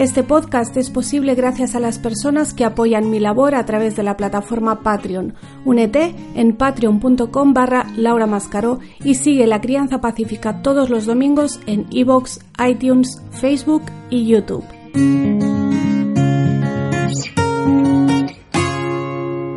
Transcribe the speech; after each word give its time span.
Este 0.00 0.22
podcast 0.22 0.74
es 0.78 0.88
posible 0.88 1.34
gracias 1.34 1.74
a 1.74 1.78
las 1.78 1.98
personas 1.98 2.54
que 2.54 2.64
apoyan 2.64 3.10
mi 3.10 3.20
labor 3.20 3.54
a 3.54 3.66
través 3.66 3.96
de 3.96 4.02
la 4.02 4.16
plataforma 4.16 4.82
Patreon. 4.82 5.34
Únete 5.66 6.14
en 6.34 6.56
patreon.com 6.56 7.52
barra 7.52 7.86
Laura 7.96 8.26
Mascaró 8.26 8.78
y 9.04 9.16
sigue 9.16 9.46
La 9.46 9.60
Crianza 9.60 10.00
Pacífica 10.00 10.62
todos 10.62 10.88
los 10.88 11.04
domingos 11.04 11.60
en 11.66 11.86
iVoox, 11.90 12.38
iTunes, 12.66 13.20
Facebook 13.30 13.82
y 14.08 14.26
YouTube. 14.26 14.64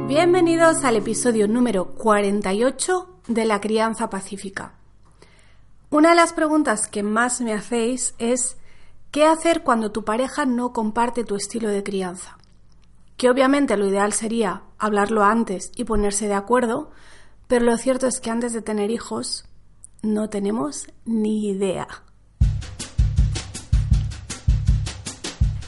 Bienvenidos 0.09 0.83
al 0.83 0.97
episodio 0.97 1.47
número 1.47 1.93
48 1.95 3.07
de 3.29 3.45
La 3.45 3.61
Crianza 3.61 4.09
Pacífica. 4.09 4.73
Una 5.89 6.09
de 6.09 6.15
las 6.17 6.33
preguntas 6.33 6.89
que 6.89 7.01
más 7.01 7.39
me 7.39 7.53
hacéis 7.53 8.13
es 8.17 8.57
¿Qué 9.13 9.27
hacer 9.27 9.61
cuando 9.61 9.91
tu 9.91 10.03
pareja 10.03 10.43
no 10.47 10.73
comparte 10.73 11.23
tu 11.23 11.35
estilo 11.35 11.69
de 11.69 11.83
crianza? 11.83 12.39
Que 13.15 13.29
obviamente 13.29 13.77
lo 13.77 13.87
ideal 13.87 14.11
sería 14.11 14.63
hablarlo 14.79 15.23
antes 15.23 15.71
y 15.75 15.83
ponerse 15.83 16.27
de 16.27 16.33
acuerdo, 16.33 16.89
pero 17.47 17.63
lo 17.63 17.77
cierto 17.77 18.07
es 18.07 18.19
que 18.19 18.31
antes 18.31 18.53
de 18.53 18.63
tener 18.63 18.89
hijos 18.89 19.45
no 20.01 20.29
tenemos 20.29 20.87
ni 21.05 21.47
idea. 21.47 21.87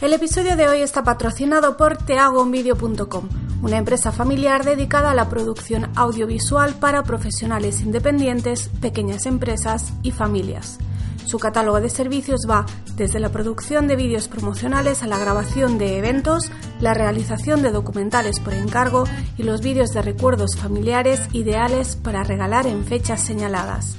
El 0.01 0.13
episodio 0.13 0.55
de 0.55 0.67
hoy 0.67 0.81
está 0.81 1.03
patrocinado 1.03 1.77
por 1.77 1.97
teagonvideo.com, 1.97 3.29
una 3.61 3.77
empresa 3.77 4.11
familiar 4.11 4.65
dedicada 4.65 5.11
a 5.11 5.15
la 5.15 5.29
producción 5.29 5.91
audiovisual 5.95 6.73
para 6.79 7.03
profesionales 7.03 7.81
independientes, 7.81 8.69
pequeñas 8.81 9.27
empresas 9.27 9.93
y 10.01 10.09
familias. 10.09 10.79
Su 11.25 11.39
catálogo 11.39 11.81
de 11.81 11.89
servicios 11.89 12.41
va 12.49 12.65
desde 12.95 13.19
la 13.19 13.29
producción 13.29 13.87
de 13.87 13.95
vídeos 13.95 14.27
promocionales 14.27 15.01
a 15.01 15.07
la 15.07 15.17
grabación 15.17 15.77
de 15.77 15.97
eventos, 15.97 16.51
la 16.79 16.93
realización 16.93 17.63
de 17.63 17.71
documentales 17.71 18.39
por 18.39 18.53
encargo 18.53 19.05
y 19.37 19.43
los 19.43 19.61
vídeos 19.61 19.89
de 19.89 20.03
recuerdos 20.03 20.55
familiares 20.55 21.21
ideales 21.33 21.95
para 21.95 22.23
regalar 22.23 22.67
en 22.67 22.85
fechas 22.85 23.21
señaladas. 23.21 23.97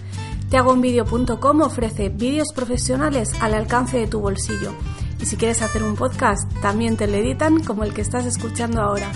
Teagonvideo.com 0.51 1.61
ofrece 1.63 2.09
vídeos 2.09 2.49
profesionales 2.55 3.33
al 3.41 3.55
alcance 3.55 3.99
de 3.99 4.07
tu 4.07 4.21
bolsillo. 4.21 4.73
Y 5.21 5.27
si 5.27 5.37
quieres 5.37 5.63
hacer 5.63 5.83
un 5.83 5.97
podcast, 5.97 6.49
también 6.63 6.97
te 6.97 7.09
lo 7.09 7.15
editan 7.17 7.65
como 7.65 7.83
el 7.83 7.93
que 7.93 8.03
estás 8.03 8.27
escuchando 8.27 8.81
ahora. 8.81 9.11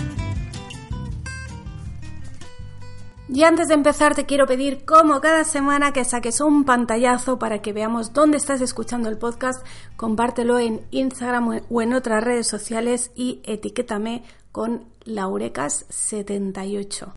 Y 3.33 3.45
antes 3.45 3.69
de 3.69 3.75
empezar 3.75 4.13
te 4.13 4.25
quiero 4.25 4.45
pedir, 4.45 4.83
como 4.83 5.21
cada 5.21 5.45
semana, 5.45 5.93
que 5.93 6.03
saques 6.03 6.41
un 6.41 6.65
pantallazo 6.65 7.39
para 7.39 7.61
que 7.61 7.71
veamos 7.71 8.11
dónde 8.11 8.35
estás 8.35 8.59
escuchando 8.59 9.07
el 9.07 9.17
podcast, 9.17 9.65
compártelo 9.95 10.59
en 10.59 10.85
Instagram 10.91 11.61
o 11.69 11.81
en 11.81 11.93
otras 11.93 12.25
redes 12.25 12.47
sociales 12.47 13.11
y 13.15 13.41
etiquétame 13.45 14.25
con 14.51 14.83
laurecas78. 15.05 17.13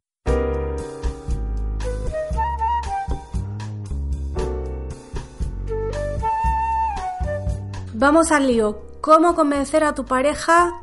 Vamos 7.95 8.31
al 8.31 8.47
lío. 8.47 8.83
¿Cómo 9.01 9.35
convencer 9.35 9.83
a 9.83 9.97
tu 9.97 10.05
pareja 10.05 10.81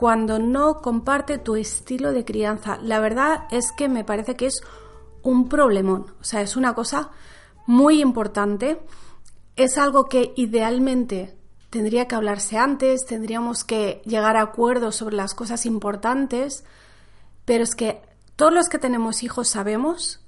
cuando 0.00 0.38
no 0.38 0.80
comparte 0.80 1.36
tu 1.36 1.56
estilo 1.56 2.12
de 2.12 2.24
crianza. 2.24 2.78
La 2.82 3.00
verdad 3.00 3.44
es 3.50 3.70
que 3.70 3.86
me 3.90 4.02
parece 4.02 4.34
que 4.34 4.46
es 4.46 4.62
un 5.22 5.50
problemón, 5.50 6.06
o 6.18 6.24
sea, 6.24 6.40
es 6.40 6.56
una 6.56 6.74
cosa 6.74 7.10
muy 7.66 8.00
importante, 8.00 8.80
es 9.56 9.76
algo 9.76 10.06
que 10.06 10.32
idealmente 10.36 11.36
tendría 11.68 12.08
que 12.08 12.14
hablarse 12.14 12.56
antes, 12.56 13.04
tendríamos 13.04 13.62
que 13.62 14.00
llegar 14.06 14.38
a 14.38 14.42
acuerdos 14.42 14.96
sobre 14.96 15.16
las 15.16 15.34
cosas 15.34 15.66
importantes, 15.66 16.64
pero 17.44 17.62
es 17.62 17.74
que 17.74 18.00
todos 18.36 18.54
los 18.54 18.70
que 18.70 18.78
tenemos 18.78 19.22
hijos 19.22 19.48
sabemos 19.48 20.24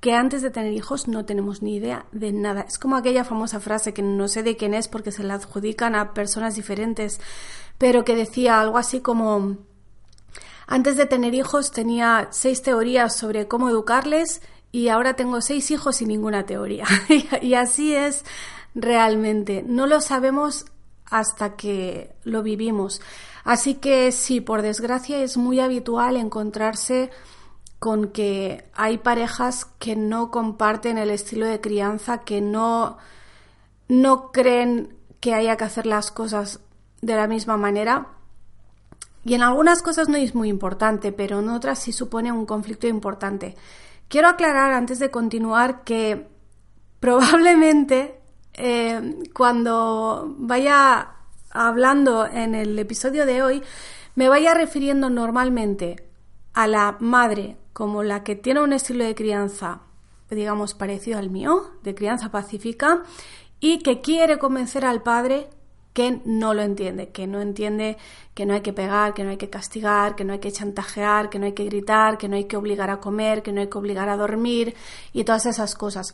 que 0.00 0.14
antes 0.14 0.42
de 0.42 0.50
tener 0.50 0.72
hijos 0.72 1.08
no 1.08 1.24
tenemos 1.24 1.62
ni 1.62 1.76
idea 1.76 2.06
de 2.12 2.32
nada. 2.32 2.62
Es 2.62 2.78
como 2.78 2.96
aquella 2.96 3.24
famosa 3.24 3.60
frase 3.60 3.92
que 3.92 4.02
no 4.02 4.28
sé 4.28 4.42
de 4.42 4.56
quién 4.56 4.74
es 4.74 4.88
porque 4.88 5.12
se 5.12 5.24
la 5.24 5.34
adjudican 5.34 5.94
a 5.94 6.14
personas 6.14 6.54
diferentes, 6.54 7.20
pero 7.78 8.04
que 8.04 8.14
decía 8.14 8.60
algo 8.60 8.78
así 8.78 9.00
como, 9.00 9.56
antes 10.66 10.96
de 10.96 11.06
tener 11.06 11.34
hijos 11.34 11.72
tenía 11.72 12.28
seis 12.30 12.62
teorías 12.62 13.16
sobre 13.16 13.48
cómo 13.48 13.68
educarles 13.68 14.40
y 14.70 14.88
ahora 14.88 15.14
tengo 15.14 15.40
seis 15.40 15.70
hijos 15.70 16.00
y 16.02 16.06
ninguna 16.06 16.46
teoría. 16.46 16.86
y 17.42 17.54
así 17.54 17.94
es 17.94 18.24
realmente. 18.74 19.64
No 19.66 19.86
lo 19.86 20.00
sabemos 20.00 20.66
hasta 21.06 21.56
que 21.56 22.14
lo 22.22 22.42
vivimos. 22.42 23.00
Así 23.44 23.74
que 23.74 24.12
sí, 24.12 24.40
por 24.40 24.62
desgracia 24.62 25.22
es 25.22 25.36
muy 25.36 25.58
habitual 25.58 26.16
encontrarse 26.16 27.10
con 27.78 28.08
que 28.08 28.64
hay 28.74 28.98
parejas 28.98 29.66
que 29.78 29.94
no 29.94 30.30
comparten 30.30 30.98
el 30.98 31.10
estilo 31.10 31.46
de 31.46 31.60
crianza, 31.60 32.18
que 32.18 32.40
no, 32.40 32.98
no 33.88 34.32
creen 34.32 34.96
que 35.20 35.34
haya 35.34 35.56
que 35.56 35.64
hacer 35.64 35.86
las 35.86 36.10
cosas 36.10 36.60
de 37.00 37.14
la 37.14 37.26
misma 37.26 37.56
manera. 37.56 38.08
Y 39.24 39.34
en 39.34 39.42
algunas 39.42 39.82
cosas 39.82 40.08
no 40.08 40.16
es 40.16 40.34
muy 40.34 40.48
importante, 40.48 41.12
pero 41.12 41.40
en 41.40 41.48
otras 41.50 41.78
sí 41.78 41.92
supone 41.92 42.32
un 42.32 42.46
conflicto 42.46 42.86
importante. 42.86 43.54
Quiero 44.08 44.28
aclarar 44.28 44.72
antes 44.72 44.98
de 44.98 45.10
continuar 45.10 45.84
que 45.84 46.28
probablemente 47.00 48.20
eh, 48.54 49.22
cuando 49.34 50.34
vaya 50.38 51.12
hablando 51.50 52.26
en 52.26 52.54
el 52.54 52.76
episodio 52.78 53.24
de 53.24 53.42
hoy 53.42 53.62
me 54.16 54.28
vaya 54.28 54.52
refiriendo 54.52 55.10
normalmente 55.10 56.04
a 56.54 56.66
la 56.66 56.96
madre 56.98 57.56
como 57.78 58.02
la 58.02 58.24
que 58.24 58.34
tiene 58.34 58.60
un 58.60 58.72
estilo 58.72 59.04
de 59.04 59.14
crianza, 59.14 59.82
digamos, 60.30 60.74
parecido 60.74 61.16
al 61.16 61.30
mío, 61.30 61.70
de 61.84 61.94
crianza 61.94 62.28
pacífica, 62.28 63.04
y 63.60 63.78
que 63.78 64.00
quiere 64.00 64.36
convencer 64.36 64.84
al 64.84 65.00
padre 65.04 65.48
que 65.92 66.20
no 66.24 66.54
lo 66.54 66.62
entiende, 66.62 67.10
que 67.10 67.28
no 67.28 67.40
entiende 67.40 67.96
que 68.34 68.46
no 68.46 68.54
hay 68.54 68.62
que 68.62 68.72
pegar, 68.72 69.14
que 69.14 69.22
no 69.22 69.30
hay 69.30 69.36
que 69.36 69.48
castigar, 69.48 70.16
que 70.16 70.24
no 70.24 70.32
hay 70.32 70.40
que 70.40 70.50
chantajear, 70.50 71.30
que 71.30 71.38
no 71.38 71.46
hay 71.46 71.52
que 71.52 71.66
gritar, 71.66 72.18
que 72.18 72.28
no 72.28 72.34
hay 72.34 72.46
que 72.46 72.56
obligar 72.56 72.90
a 72.90 72.98
comer, 72.98 73.44
que 73.44 73.52
no 73.52 73.60
hay 73.60 73.68
que 73.68 73.78
obligar 73.78 74.08
a 74.08 74.16
dormir 74.16 74.74
y 75.12 75.22
todas 75.22 75.46
esas 75.46 75.76
cosas. 75.76 76.12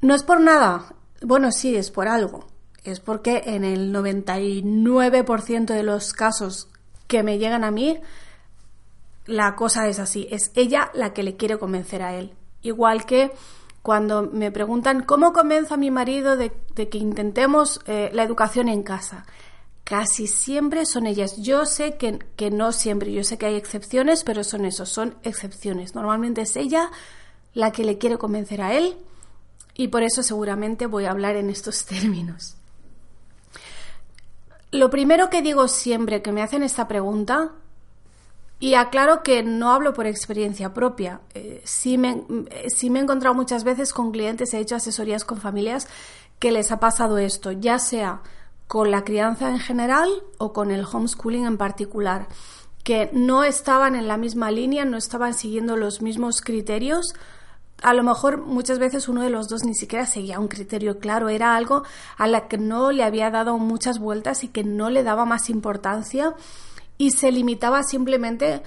No 0.00 0.14
es 0.14 0.22
por 0.22 0.40
nada, 0.40 0.94
bueno, 1.20 1.50
sí, 1.50 1.74
es 1.74 1.90
por 1.90 2.06
algo. 2.06 2.46
Es 2.84 3.00
porque 3.00 3.42
en 3.44 3.64
el 3.64 3.92
99% 3.92 5.74
de 5.74 5.82
los 5.82 6.12
casos 6.12 6.68
que 7.08 7.24
me 7.24 7.38
llegan 7.38 7.64
a 7.64 7.72
mí, 7.72 7.98
la 9.30 9.54
cosa 9.54 9.86
es 9.88 9.98
así, 9.98 10.26
es 10.30 10.50
ella 10.54 10.90
la 10.92 11.12
que 11.12 11.22
le 11.22 11.36
quiere 11.36 11.58
convencer 11.58 12.02
a 12.02 12.14
él. 12.14 12.34
Igual 12.62 13.06
que 13.06 13.32
cuando 13.80 14.22
me 14.22 14.50
preguntan 14.50 15.02
cómo 15.04 15.32
convenzo 15.32 15.74
a 15.74 15.76
mi 15.76 15.90
marido 15.90 16.36
de, 16.36 16.50
que 16.74 16.98
intentemos 16.98 17.80
eh, 17.86 18.10
la 18.12 18.24
educación 18.24 18.68
en 18.68 18.82
casa. 18.82 19.24
Casi 19.84 20.26
siempre 20.26 20.84
son 20.84 21.06
ellas. 21.06 21.36
Yo 21.38 21.64
sé 21.64 21.96
que, 21.96 22.18
que, 22.36 22.50
no 22.50 22.72
siempre, 22.72 23.12
yo 23.12 23.24
sé 23.24 23.38
que 23.38 23.46
hay 23.46 23.54
excepciones, 23.54 24.24
pero 24.24 24.44
son 24.44 24.64
esos, 24.64 24.88
son 24.88 25.16
excepciones. 25.22 25.94
Normalmente 25.94 26.42
es 26.42 26.56
ella 26.56 26.90
la 27.54 27.72
que 27.72 27.84
le 27.84 27.98
quiere 27.98 28.18
convencer 28.18 28.62
a 28.62 28.74
él 28.74 28.96
y 29.74 29.88
por 29.88 30.02
eso 30.02 30.22
seguramente 30.22 30.86
voy 30.86 31.04
a 31.06 31.12
hablar 31.12 31.36
en 31.36 31.50
estos 31.50 31.84
términos. 31.86 32.56
Lo 34.72 34.90
primero 34.90 35.30
que 35.30 35.42
digo 35.42 35.68
siempre 35.68 36.20
que 36.20 36.32
me 36.32 36.42
hacen 36.42 36.62
esta 36.62 36.86
pregunta 36.86 37.52
y 38.60 38.74
aclaro 38.74 39.22
que 39.22 39.42
no 39.42 39.72
hablo 39.72 39.94
por 39.94 40.06
experiencia 40.06 40.74
propia. 40.74 41.22
Eh, 41.34 41.62
sí, 41.64 41.96
me, 41.96 42.22
eh, 42.50 42.68
sí, 42.68 42.90
me, 42.90 43.00
he 43.00 43.02
encontrado 43.02 43.34
muchas 43.34 43.64
veces 43.64 43.94
con 43.94 44.12
clientes, 44.12 44.52
he 44.52 44.58
hecho 44.58 44.76
asesorías 44.76 45.24
con 45.24 45.40
familias 45.40 45.88
que 46.38 46.52
les 46.52 46.70
ha 46.70 46.78
pasado 46.78 47.16
esto, 47.18 47.52
ya 47.52 47.78
sea 47.78 48.20
con 48.66 48.90
la 48.90 49.02
crianza 49.02 49.48
en 49.48 49.58
general 49.58 50.08
o 50.38 50.52
con 50.52 50.70
el 50.70 50.84
homeschooling 50.84 51.46
en 51.46 51.56
particular, 51.56 52.28
que 52.84 53.10
no 53.14 53.44
estaban 53.44 53.96
en 53.96 54.06
la 54.06 54.18
misma 54.18 54.50
línea, 54.50 54.84
no 54.84 54.98
estaban 54.98 55.32
siguiendo 55.32 55.76
los 55.76 56.02
mismos 56.02 56.42
criterios. 56.42 57.14
A 57.82 57.94
lo 57.94 58.02
mejor 58.02 58.42
muchas 58.42 58.78
veces 58.78 59.08
uno 59.08 59.22
de 59.22 59.30
los 59.30 59.48
dos 59.48 59.64
ni 59.64 59.74
siquiera 59.74 60.04
seguía 60.04 60.38
un 60.38 60.48
criterio 60.48 60.98
claro, 60.98 61.30
era 61.30 61.56
algo 61.56 61.82
a 62.18 62.26
la 62.26 62.46
que 62.46 62.58
no 62.58 62.92
le 62.92 63.04
había 63.04 63.30
dado 63.30 63.56
muchas 63.56 63.98
vueltas 63.98 64.44
y 64.44 64.48
que 64.48 64.64
no 64.64 64.90
le 64.90 65.02
daba 65.02 65.24
más 65.24 65.48
importancia 65.48 66.34
y 67.00 67.12
se 67.12 67.32
limitaba 67.32 67.82
simplemente 67.82 68.62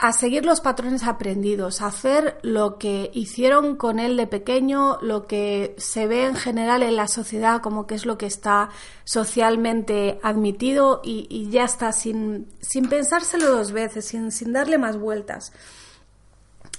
a 0.00 0.12
seguir 0.12 0.44
los 0.44 0.60
patrones 0.60 1.04
aprendidos, 1.04 1.80
a 1.80 1.86
hacer 1.86 2.40
lo 2.42 2.78
que 2.78 3.12
hicieron 3.14 3.76
con 3.76 4.00
él 4.00 4.16
de 4.16 4.26
pequeño, 4.26 4.98
lo 5.02 5.28
que 5.28 5.76
se 5.78 6.08
ve 6.08 6.26
en 6.26 6.34
general 6.34 6.82
en 6.82 6.96
la 6.96 7.06
sociedad 7.06 7.62
como 7.62 7.86
que 7.86 7.94
es 7.94 8.06
lo 8.06 8.18
que 8.18 8.26
está 8.26 8.70
socialmente 9.04 10.18
admitido 10.24 11.00
y, 11.04 11.48
ya 11.48 11.62
está, 11.62 11.92
sin, 11.92 12.48
sin, 12.60 12.88
pensárselo 12.88 13.52
dos 13.52 13.70
veces, 13.70 14.04
sin, 14.04 14.32
sin 14.32 14.52
darle 14.52 14.76
más 14.76 14.98
vueltas. 14.98 15.52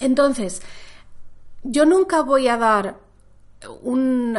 Entonces, 0.01 0.61
yo 1.63 1.85
nunca 1.85 2.21
voy 2.21 2.49
a 2.49 2.57
dar 2.57 2.97
un... 3.81 4.37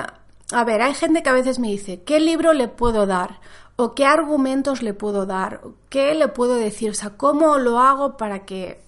A 0.53 0.65
ver, 0.65 0.83
hay 0.83 0.95
gente 0.95 1.23
que 1.23 1.31
a 1.31 1.35
veces 1.35 1.59
me 1.59 1.69
dice, 1.69 2.03
¿qué 2.03 2.21
libro 2.21 2.53
le 2.53 2.69
puedo 2.69 3.07
dar? 3.07 3.41
o 3.77 3.95
qué 3.95 4.05
argumentos 4.07 4.83
le 4.83 4.95
puedo 4.95 5.27
dar, 5.27 5.61
qué 5.89 6.15
le 6.15 6.29
puedo 6.29 6.55
decir, 6.55 6.91
o 6.91 6.95
sea, 6.95 7.11
cómo 7.11 7.59
lo 7.59 7.81
hago 7.81 8.17
para 8.17 8.45
que 8.45 8.81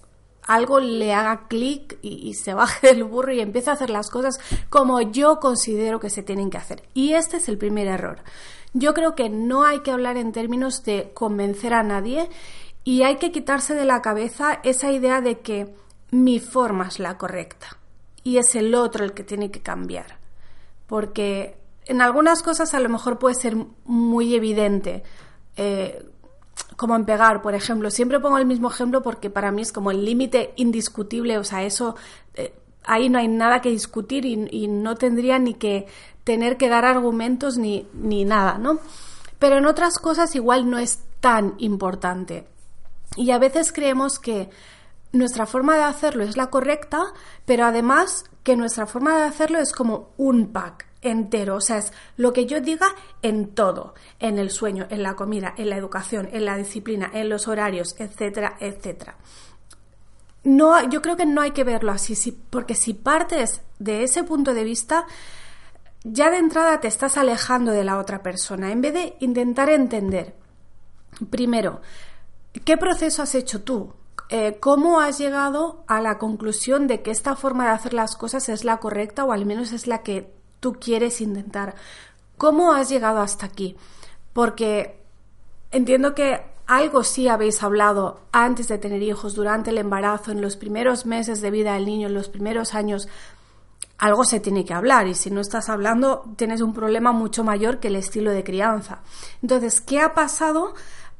algo 0.43 0.79
le 0.79 1.13
haga 1.13 1.47
clic 1.49 1.99
y, 2.01 2.33
se 2.35 2.53
baje 2.53 2.87
del 2.93 3.03
burro 3.03 3.33
y 3.33 3.41
empiece 3.41 3.69
a 3.69 3.73
hacer 3.73 3.89
las 3.89 4.09
cosas 4.09 4.39
como 4.69 5.01
yo 5.01 5.39
considero 5.39 5.99
que 5.99 6.09
se 6.09 6.23
tienen 6.23 6.49
que 6.49 6.57
hacer. 6.57 6.83
Y 6.93 7.13
este 7.13 7.37
es 7.37 7.49
el 7.49 7.57
primer 7.57 7.87
error. 7.87 8.19
Yo 8.73 8.93
creo 8.93 9.13
que 9.13 9.29
no 9.29 9.63
hay 9.63 9.79
que 9.79 9.91
hablar 9.91 10.17
en 10.17 10.31
términos 10.31 10.83
de 10.83 11.11
convencer 11.13 11.73
a 11.73 11.83
nadie 11.83 12.29
y 12.83 13.03
hay 13.03 13.17
que 13.17 13.31
quitarse 13.31 13.73
de 13.73 13.85
la 13.85 14.01
cabeza 14.01 14.59
esa 14.63 14.91
idea 14.91 15.19
de 15.19 15.39
que 15.39 15.75
mi 16.11 16.39
forma 16.39 16.87
es 16.87 16.99
la 16.99 17.17
correcta 17.17 17.77
y 18.23 18.37
es 18.37 18.55
el 18.55 18.73
otro 18.75 19.03
el 19.03 19.13
que 19.13 19.23
tiene 19.23 19.51
que 19.51 19.61
cambiar. 19.61 20.16
Porque 20.87 21.57
en 21.85 22.01
algunas 22.01 22.43
cosas 22.43 22.73
a 22.73 22.79
lo 22.79 22.89
mejor 22.89 23.19
puede 23.19 23.35
ser 23.35 23.55
muy 23.85 24.35
evidente, 24.35 25.03
eh, 25.55 26.05
como 26.75 26.95
en 26.95 27.05
pegar, 27.05 27.41
por 27.41 27.55
ejemplo. 27.55 27.89
Siempre 27.89 28.19
pongo 28.19 28.37
el 28.37 28.45
mismo 28.45 28.69
ejemplo 28.69 29.01
porque 29.01 29.29
para 29.29 29.51
mí 29.51 29.61
es 29.61 29.71
como 29.71 29.91
el 29.91 30.03
límite 30.03 30.53
indiscutible, 30.55 31.37
o 31.37 31.43
sea, 31.43 31.63
eso, 31.63 31.95
eh, 32.33 32.53
ahí 32.85 33.09
no 33.09 33.19
hay 33.19 33.27
nada 33.27 33.61
que 33.61 33.69
discutir 33.69 34.25
y, 34.25 34.67
no 34.67 34.95
tendría 34.95 35.39
ni 35.39 35.53
que 35.53 35.87
tener 36.23 36.57
que 36.57 36.69
dar 36.69 36.85
argumentos 36.85 37.57
ni, 37.57 37.87
ni 37.93 38.25
nada, 38.25 38.57
¿no? 38.57 38.79
Pero 39.39 39.57
en 39.57 39.65
otras 39.65 39.99
cosas 39.99 40.35
igual 40.35 40.69
no 40.69 40.77
es 40.77 40.99
tan 41.19 41.55
importante. 41.57 42.47
Y 43.15 43.31
a 43.31 43.39
veces 43.39 43.71
creemos 43.71 44.19
que 44.19 44.49
nuestra 45.11 45.45
forma 45.45 45.75
de 45.75 45.83
hacerlo 45.83 46.23
es 46.23 46.37
la 46.37 46.47
correcta, 46.47 47.13
pero 47.45 47.65
además 47.65 48.25
que 48.47 48.55
nuestra 48.55 48.87
forma 48.87 49.17
de 49.17 49.23
hacerlo 49.23 49.59
es 49.59 49.73
como 49.73 50.13
un 50.15 50.53
pack 50.53 50.87
entero, 51.01 51.57
o 51.57 51.59
sea, 51.59 51.79
es 51.79 51.91
lo 52.15 52.31
que 52.31 52.45
yo 52.45 52.61
diga 52.61 52.87
en 53.21 53.53
todo, 53.53 53.93
en 54.19 54.39
el 54.39 54.51
sueño, 54.51 54.87
en 54.89 55.03
la 55.03 55.17
comida, 55.17 55.53
en 55.57 55.69
la 55.69 55.75
educación, 55.75 56.29
en 56.31 56.45
la 56.45 56.55
disciplina, 56.55 57.11
en 57.13 57.27
los 57.27 57.49
horarios, 57.49 57.97
etcétera, 57.99 58.55
etcétera. 58.61 59.17
No, 60.45 60.81
yo 60.89 61.01
creo 61.01 61.17
que 61.17 61.25
no 61.25 61.41
hay 61.41 61.51
que 61.51 61.65
verlo 61.65 61.91
así, 61.91 62.15
porque 62.49 62.73
si 62.73 62.93
partes 62.93 63.59
de 63.79 64.03
ese 64.03 64.23
punto 64.23 64.53
de 64.53 64.63
vista, 64.63 65.05
ya 66.05 66.31
de 66.31 66.37
entrada 66.37 66.79
te 66.79 66.87
estás 66.87 67.17
alejando 67.17 67.73
de 67.73 67.83
la 67.83 67.97
otra 67.97 68.23
persona, 68.23 68.71
en 68.71 68.79
vez 68.79 68.93
de 68.93 69.17
intentar 69.19 69.69
entender, 69.69 70.35
primero, 71.29 71.81
¿qué 72.63 72.77
proceso 72.77 73.23
has 73.23 73.35
hecho 73.35 73.63
tú? 73.63 73.93
Eh, 74.29 74.57
¿Cómo 74.59 74.99
has 74.99 75.17
llegado 75.17 75.83
a 75.87 76.01
la 76.01 76.17
conclusión 76.17 76.87
de 76.87 77.01
que 77.01 77.11
esta 77.11 77.35
forma 77.35 77.65
de 77.65 77.71
hacer 77.71 77.93
las 77.93 78.15
cosas 78.15 78.49
es 78.49 78.65
la 78.65 78.77
correcta 78.77 79.23
o 79.23 79.31
al 79.31 79.45
menos 79.45 79.71
es 79.71 79.87
la 79.87 80.03
que 80.03 80.37
tú 80.59 80.73
quieres 80.73 81.21
intentar. 81.21 81.75
¿Cómo 82.37 82.73
has 82.73 82.89
llegado 82.89 83.19
hasta 83.19 83.45
aquí? 83.45 83.75
Porque 84.33 84.99
entiendo 85.71 86.13
que 86.13 86.41
algo 86.65 87.03
sí 87.03 87.27
habéis 87.27 87.63
hablado 87.63 88.21
antes 88.31 88.67
de 88.67 88.77
tener 88.77 89.01
hijos, 89.01 89.35
durante 89.35 89.69
el 89.71 89.77
embarazo, 89.77 90.31
en 90.31 90.41
los 90.41 90.57
primeros 90.57 91.05
meses 91.05 91.41
de 91.41 91.51
vida 91.51 91.73
del 91.73 91.85
niño, 91.85 92.07
en 92.07 92.13
los 92.13 92.29
primeros 92.29 92.73
años. 92.73 93.07
Algo 93.97 94.25
se 94.25 94.39
tiene 94.39 94.63
que 94.63 94.73
hablar 94.73 95.07
y 95.07 95.15
si 95.15 95.31
no 95.31 95.41
estás 95.41 95.69
hablando 95.69 96.23
tienes 96.35 96.61
un 96.61 96.73
problema 96.73 97.11
mucho 97.13 97.43
mayor 97.43 97.79
que 97.79 97.87
el 97.87 97.95
estilo 97.95 98.31
de 98.31 98.43
crianza. 98.43 98.99
Entonces, 99.41 99.81
¿qué 99.81 100.01
ha 100.01 100.13
pasado 100.13 100.75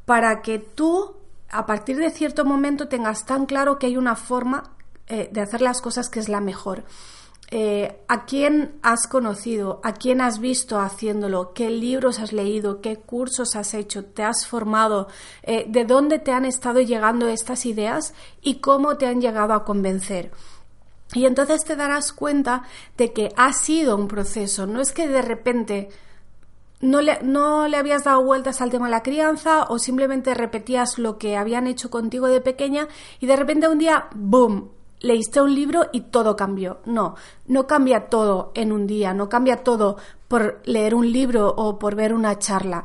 para 0.06 0.42
que 0.42 0.60
tú 0.60 1.16
a 1.50 1.66
partir 1.66 1.98
de 1.98 2.10
cierto 2.10 2.46
momento 2.46 2.88
tengas 2.88 3.26
tan 3.26 3.46
claro 3.46 3.80
que 3.80 3.88
hay 3.88 3.98
una 3.98 4.16
forma 4.16 4.76
eh, 5.08 5.30
de 5.32 5.42
hacer 5.42 5.62
las 5.62 5.82
cosas 5.82 6.10
que 6.10 6.20
es 6.20 6.30
la 6.30 6.42
mejor? 6.42 6.84
Eh, 7.50 8.04
a 8.10 8.26
quién 8.26 8.78
has 8.82 9.08
conocido, 9.08 9.80
a 9.82 9.94
quién 9.94 10.20
has 10.20 10.40
visto 10.40 10.82
haciéndolo, 10.82 11.54
qué 11.54 11.70
libros 11.70 12.20
has 12.20 12.34
leído, 12.34 12.82
qué 12.82 12.98
cursos 12.98 13.56
has 13.56 13.74
hecho, 13.74 14.04
te 14.04 14.24
has 14.24 14.46
formado, 14.46 15.08
eh, 15.44 15.66
de 15.70 15.86
dónde 15.86 16.20
te 16.20 16.34
han 16.34 16.44
estado 16.44 16.82
llegando 16.82 17.30
estas 17.30 17.66
ideas 17.66 18.14
y 18.42 18.56
cómo 18.56 18.98
te 18.98 19.08
han 19.08 19.22
llegado 19.22 19.54
a 19.54 19.64
convencer. 19.64 20.30
Y 21.14 21.26
entonces 21.26 21.64
te 21.64 21.78
darás 21.78 22.12
cuenta 22.12 22.64
de 22.98 23.14
que 23.14 23.30
ha 23.38 23.54
sido 23.54 23.96
un 23.96 24.10
proceso, 24.10 24.68
no 24.68 24.82
es 24.82 24.92
que 24.92 25.08
de 25.08 25.22
repente 25.22 25.90
no 26.80 27.02
le, 27.02 27.22
no 27.24 27.68
le, 27.68 27.78
habías 27.78 28.04
dado 28.04 28.24
vueltas 28.24 28.62
al 28.62 28.70
tema 28.70 28.86
de 28.86 28.92
la 28.92 29.04
crianza 29.04 29.66
o 29.70 29.80
simplemente 29.80 30.34
repetías 30.34 31.00
lo 31.00 31.18
que 31.18 31.36
habían 31.36 31.68
hecho 31.68 31.90
contigo 31.90 32.28
de 32.28 32.42
pequeña 32.42 32.88
y 33.20 33.26
de 33.26 33.36
repente 33.36 33.68
un 33.68 33.80
día, 33.80 34.08
¡boom!, 34.16 34.70
leíste 35.00 35.42
un 35.42 35.54
libro 35.54 35.88
y 35.92 36.02
todo 36.02 36.36
cambió. 36.36 36.80
No, 36.86 37.16
no 37.46 37.68
cambia 37.68 38.10
todo 38.10 38.52
en 38.56 38.72
un 38.72 38.88
día, 38.88 39.14
no 39.14 39.30
cambia 39.30 39.64
todo 39.64 39.98
por 40.28 40.62
leer 40.66 40.96
un 40.96 41.12
libro 41.12 41.54
o 41.56 41.80
por 41.80 41.96
ver 41.96 42.14
una 42.14 42.38
charla. 42.38 42.84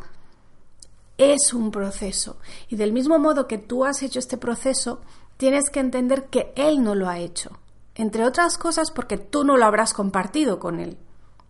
Es 1.19 1.53
un 1.53 1.71
proceso. 1.71 2.39
Y 2.69 2.77
del 2.77 2.93
mismo 2.93 3.19
modo 3.19 3.47
que 3.47 3.59
tú 3.59 3.85
has 3.85 4.03
hecho 4.03 4.19
este 4.19 4.37
proceso, 4.37 5.01
tienes 5.37 5.71
que 5.71 5.81
entender 5.81 6.27
que 6.27 6.53
él 6.57 6.83
no 6.83 6.95
lo 6.95 7.09
ha 7.09 7.19
hecho. 7.19 7.59
Entre 7.95 8.25
otras 8.25 8.57
cosas 8.57 8.91
porque 8.91 9.19
tú 9.19 9.45
no 9.45 9.57
lo 9.57 9.67
habrás 9.67 9.93
compartido 9.93 10.59
con 10.59 10.81
él. 10.81 10.99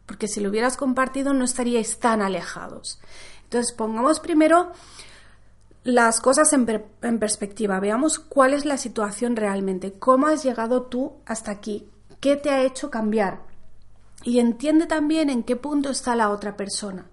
Porque 0.06 0.28
si 0.28 0.40
lo 0.40 0.50
hubieras 0.50 0.76
compartido 0.76 1.32
no 1.32 1.44
estaríais 1.44 1.99
tan 1.99 2.22
alejados. 2.22 3.00
Entonces 3.44 3.72
pongamos 3.72 4.20
primero 4.20 4.72
las 5.84 6.20
cosas 6.20 6.52
en, 6.52 6.64
perspectiva, 7.19 7.81
veamos 7.81 8.19
cuál 8.19 8.54
es 8.54 8.64
la 8.64 8.78
situación 8.78 9.34
realmente, 9.37 9.93
cómo 9.93 10.28
has 10.28 10.44
llegado 10.44 10.82
tú 10.82 11.14
hasta 11.26 11.50
aquí, 11.50 11.88
qué 12.20 12.37
te 12.37 12.50
ha 12.50 12.62
hecho 12.62 12.90
cambiar 12.90 13.43
y 14.22 14.38
entiende 14.38 14.87
también 14.87 15.28
en 15.28 15.42
qué 15.42 15.56
punto 15.56 15.90
está 15.90 16.14
la 16.14 16.30
otra 16.30 16.56
persona 16.56 17.06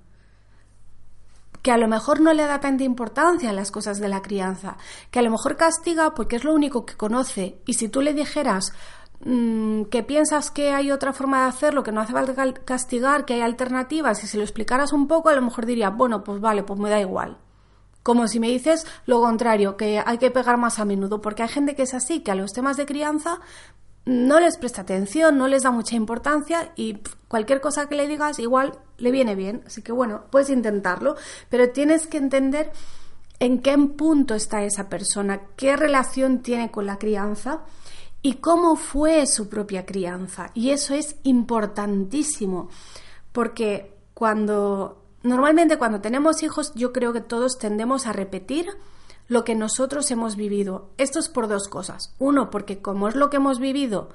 que 1.61 1.71
a 1.71 1.77
lo 1.77 1.87
mejor 1.87 2.21
no 2.21 2.33
le 2.33 2.45
da 2.45 2.59
tanta 2.59 2.83
importancia 2.83 3.49
a 3.49 3.53
las 3.53 3.71
cosas 3.71 3.99
de 3.99 4.07
la 4.07 4.21
crianza, 4.21 4.77
que 5.11 5.19
a 5.19 5.21
lo 5.21 5.31
mejor 5.31 5.57
castiga 5.57 6.13
porque 6.13 6.37
es 6.37 6.43
lo 6.43 6.53
único 6.53 6.85
que 6.85 6.95
conoce. 6.95 7.59
Y 7.65 7.73
si 7.73 7.89
tú 7.89 8.01
le 8.01 8.13
dijeras 8.13 8.73
que 9.21 10.03
piensas 10.03 10.49
que 10.49 10.71
hay 10.71 10.91
otra 10.91 11.11
forma 11.11 11.43
de 11.43 11.49
hacerlo, 11.49 11.83
que 11.83 11.91
no 11.91 11.99
hace 12.01 12.13
falta 12.13 12.53
castigar, 12.65 13.25
que 13.25 13.33
hay 13.33 13.41
alternativas 13.41 14.19
si 14.19 14.37
lo 14.37 14.43
explicaras 14.43 14.93
un 14.93 15.07
poco 15.07 15.29
a 15.29 15.33
lo 15.33 15.41
mejor 15.41 15.65
diría, 15.65 15.89
bueno, 15.89 16.23
pues 16.23 16.39
vale, 16.39 16.63
pues 16.63 16.79
me 16.79 16.89
da 16.89 16.99
igual. 16.99 17.37
Como 18.01 18.27
si 18.27 18.39
me 18.39 18.47
dices 18.47 18.87
lo 19.05 19.19
contrario, 19.19 19.75
que 19.75 20.01
hay 20.03 20.17
que 20.17 20.31
pegar 20.31 20.57
más 20.57 20.79
a 20.79 20.85
menudo, 20.85 21.21
porque 21.21 21.43
hay 21.43 21.49
gente 21.49 21.75
que 21.75 21.83
es 21.83 21.93
así, 21.93 22.21
que 22.21 22.31
a 22.31 22.35
los 22.35 22.53
temas 22.53 22.77
de 22.77 22.85
crianza 22.85 23.41
no 24.05 24.39
les 24.39 24.57
presta 24.57 24.81
atención, 24.81 25.37
no 25.37 25.47
les 25.47 25.63
da 25.63 25.71
mucha 25.71 25.95
importancia 25.95 26.71
y 26.77 26.99
cualquier 27.27 27.59
cosa 27.59 27.89
que 27.89 27.95
le 27.95 28.07
digas 28.07 28.39
igual 28.39 28.79
le 28.97 29.11
viene 29.11 29.35
bien. 29.35 29.63
Así 29.67 29.81
que 29.81 29.91
bueno, 29.91 30.23
puedes 30.31 30.49
intentarlo, 30.49 31.15
pero 31.49 31.69
tienes 31.69 32.07
que 32.07 32.17
entender 32.17 32.71
en 33.39 33.61
qué 33.61 33.77
punto 33.77 34.33
está 34.33 34.63
esa 34.63 34.87
persona, 34.89 35.41
qué 35.57 35.75
relación 35.75 36.39
tiene 36.39 36.71
con 36.71 36.85
la 36.85 36.97
crianza 36.97 37.61
y 38.21 38.35
cómo 38.35 38.75
fue 38.75 39.25
su 39.25 39.49
propia 39.49 39.85
crianza. 39.85 40.51
Y 40.53 40.71
eso 40.71 40.93
es 40.93 41.15
importantísimo, 41.23 42.69
porque 43.31 43.95
cuando 44.13 44.99
Normalmente 45.21 45.77
cuando 45.77 45.99
tenemos 45.99 46.43
hijos 46.43 46.71
yo 46.75 46.93
creo 46.93 47.11
que 47.11 47.21
todos 47.21 47.57
tendemos 47.57 48.07
a 48.07 48.13
repetir 48.13 48.67
lo 49.27 49.43
que 49.43 49.53
nosotros 49.53 50.09
hemos 50.11 50.35
vivido. 50.35 50.89
Esto 50.97 51.19
es 51.19 51.27
por 51.27 51.47
dos 51.47 51.67
cosas. 51.67 52.15
Uno, 52.19 52.49
porque 52.49 52.81
como 52.81 53.07
es 53.07 53.15
lo 53.15 53.29
que 53.29 53.37
hemos 53.37 53.59
vivido, 53.59 54.09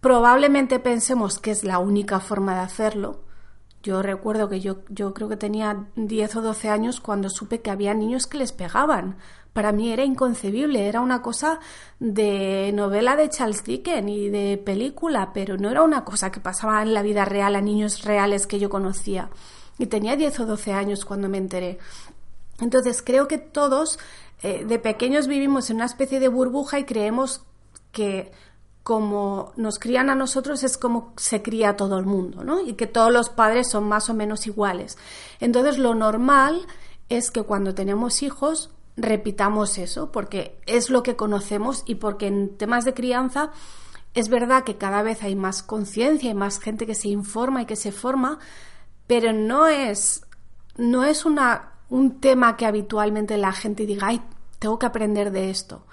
probablemente 0.00 0.78
pensemos 0.78 1.38
que 1.38 1.50
es 1.50 1.64
la 1.64 1.78
única 1.78 2.20
forma 2.20 2.54
de 2.54 2.60
hacerlo. 2.60 3.20
Yo 3.82 4.02
recuerdo 4.02 4.48
que 4.48 4.60
yo, 4.60 4.82
yo 4.88 5.14
creo 5.14 5.28
que 5.28 5.36
tenía 5.36 5.86
10 5.96 6.36
o 6.36 6.42
12 6.42 6.68
años 6.68 7.00
cuando 7.00 7.30
supe 7.30 7.62
que 7.62 7.70
había 7.70 7.94
niños 7.94 8.26
que 8.26 8.38
les 8.38 8.52
pegaban. 8.52 9.16
Para 9.54 9.72
mí 9.72 9.92
era 9.92 10.04
inconcebible, 10.04 10.88
era 10.88 11.00
una 11.00 11.22
cosa 11.22 11.60
de 12.00 12.72
novela 12.74 13.14
de 13.14 13.30
Charles 13.30 13.64
Dickens 13.64 14.10
y 14.10 14.28
de 14.28 14.58
película, 14.58 15.30
pero 15.32 15.56
no 15.56 15.70
era 15.70 15.82
una 15.82 16.04
cosa 16.04 16.30
que 16.32 16.40
pasaba 16.40 16.82
en 16.82 16.92
la 16.92 17.02
vida 17.02 17.24
real 17.24 17.54
a 17.54 17.60
niños 17.60 18.02
reales 18.02 18.46
que 18.46 18.58
yo 18.58 18.68
conocía 18.68 19.30
y 19.78 19.86
tenía 19.86 20.16
10 20.16 20.40
o 20.40 20.46
12 20.46 20.72
años 20.72 21.04
cuando 21.04 21.28
me 21.28 21.38
enteré. 21.38 21.78
Entonces 22.60 23.00
creo 23.00 23.28
que 23.28 23.38
todos 23.38 23.98
eh, 24.42 24.64
de 24.64 24.78
pequeños 24.80 25.28
vivimos 25.28 25.70
en 25.70 25.76
una 25.76 25.86
especie 25.86 26.18
de 26.18 26.28
burbuja 26.28 26.80
y 26.80 26.84
creemos 26.84 27.44
que 27.92 28.32
como 28.82 29.52
nos 29.56 29.78
crían 29.78 30.10
a 30.10 30.14
nosotros 30.14 30.62
es 30.62 30.76
como 30.76 31.12
se 31.16 31.42
cría 31.42 31.76
todo 31.76 31.98
el 31.98 32.06
mundo, 32.06 32.44
¿no? 32.44 32.60
Y 32.60 32.74
que 32.74 32.86
todos 32.86 33.12
los 33.12 33.30
padres 33.30 33.70
son 33.70 33.84
más 33.84 34.10
o 34.10 34.14
menos 34.14 34.46
iguales. 34.46 34.98
Entonces 35.40 35.78
lo 35.78 35.94
normal 35.94 36.66
es 37.08 37.30
que 37.30 37.42
cuando 37.42 37.74
tenemos 37.74 38.22
hijos 38.22 38.70
repitamos 38.96 39.78
eso, 39.78 40.12
porque 40.12 40.58
es 40.66 40.90
lo 40.90 41.02
que 41.02 41.16
conocemos 41.16 41.82
y 41.86 41.96
porque 41.96 42.26
en 42.26 42.56
temas 42.56 42.84
de 42.84 42.94
crianza 42.94 43.50
es 44.14 44.28
verdad 44.28 44.62
que 44.62 44.76
cada 44.76 45.02
vez 45.02 45.22
hay 45.22 45.34
más 45.34 45.62
conciencia 45.62 46.30
y 46.30 46.34
más 46.34 46.60
gente 46.60 46.86
que 46.86 46.94
se 46.94 47.08
informa 47.08 47.62
y 47.62 47.66
que 47.66 47.76
se 47.76 47.90
forma, 47.90 48.38
pero 49.06 49.32
no 49.32 49.66
es, 49.66 50.24
no 50.76 51.04
es 51.04 51.24
una, 51.24 51.72
un 51.90 52.20
tema 52.20 52.56
que 52.56 52.66
habitualmente 52.66 53.36
la 53.36 53.52
gente 53.52 53.86
diga, 53.86 54.08
ay, 54.08 54.22
tengo 54.60 54.78
que 54.78 54.86
aprender 54.86 55.32
de 55.32 55.50
esto. 55.50 55.84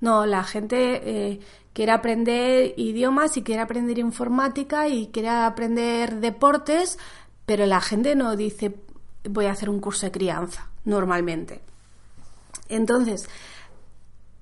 No, 0.00 0.26
la 0.26 0.44
gente 0.44 1.00
eh, 1.04 1.40
quiere 1.72 1.92
aprender 1.92 2.74
idiomas 2.76 3.36
y 3.36 3.42
quiere 3.42 3.62
aprender 3.62 3.98
informática 3.98 4.88
y 4.88 5.08
quiere 5.08 5.30
aprender 5.30 6.20
deportes, 6.20 6.98
pero 7.46 7.66
la 7.66 7.80
gente 7.80 8.14
no 8.14 8.36
dice 8.36 8.74
voy 9.28 9.46
a 9.46 9.52
hacer 9.52 9.68
un 9.68 9.80
curso 9.80 10.06
de 10.06 10.12
crianza 10.12 10.70
normalmente. 10.84 11.62
Entonces, 12.70 13.28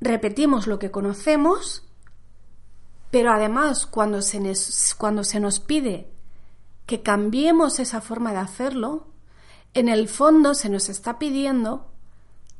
repetimos 0.00 0.66
lo 0.66 0.78
que 0.78 0.90
conocemos, 0.90 1.84
pero 3.10 3.32
además 3.32 3.86
cuando 3.86 4.22
se, 4.22 4.38
nos, 4.38 4.94
cuando 4.96 5.24
se 5.24 5.40
nos 5.40 5.58
pide 5.58 6.08
que 6.86 7.02
cambiemos 7.02 7.80
esa 7.80 8.00
forma 8.00 8.32
de 8.32 8.38
hacerlo, 8.38 9.08
en 9.74 9.88
el 9.88 10.08
fondo 10.08 10.54
se 10.54 10.68
nos 10.68 10.88
está 10.88 11.18
pidiendo 11.18 11.90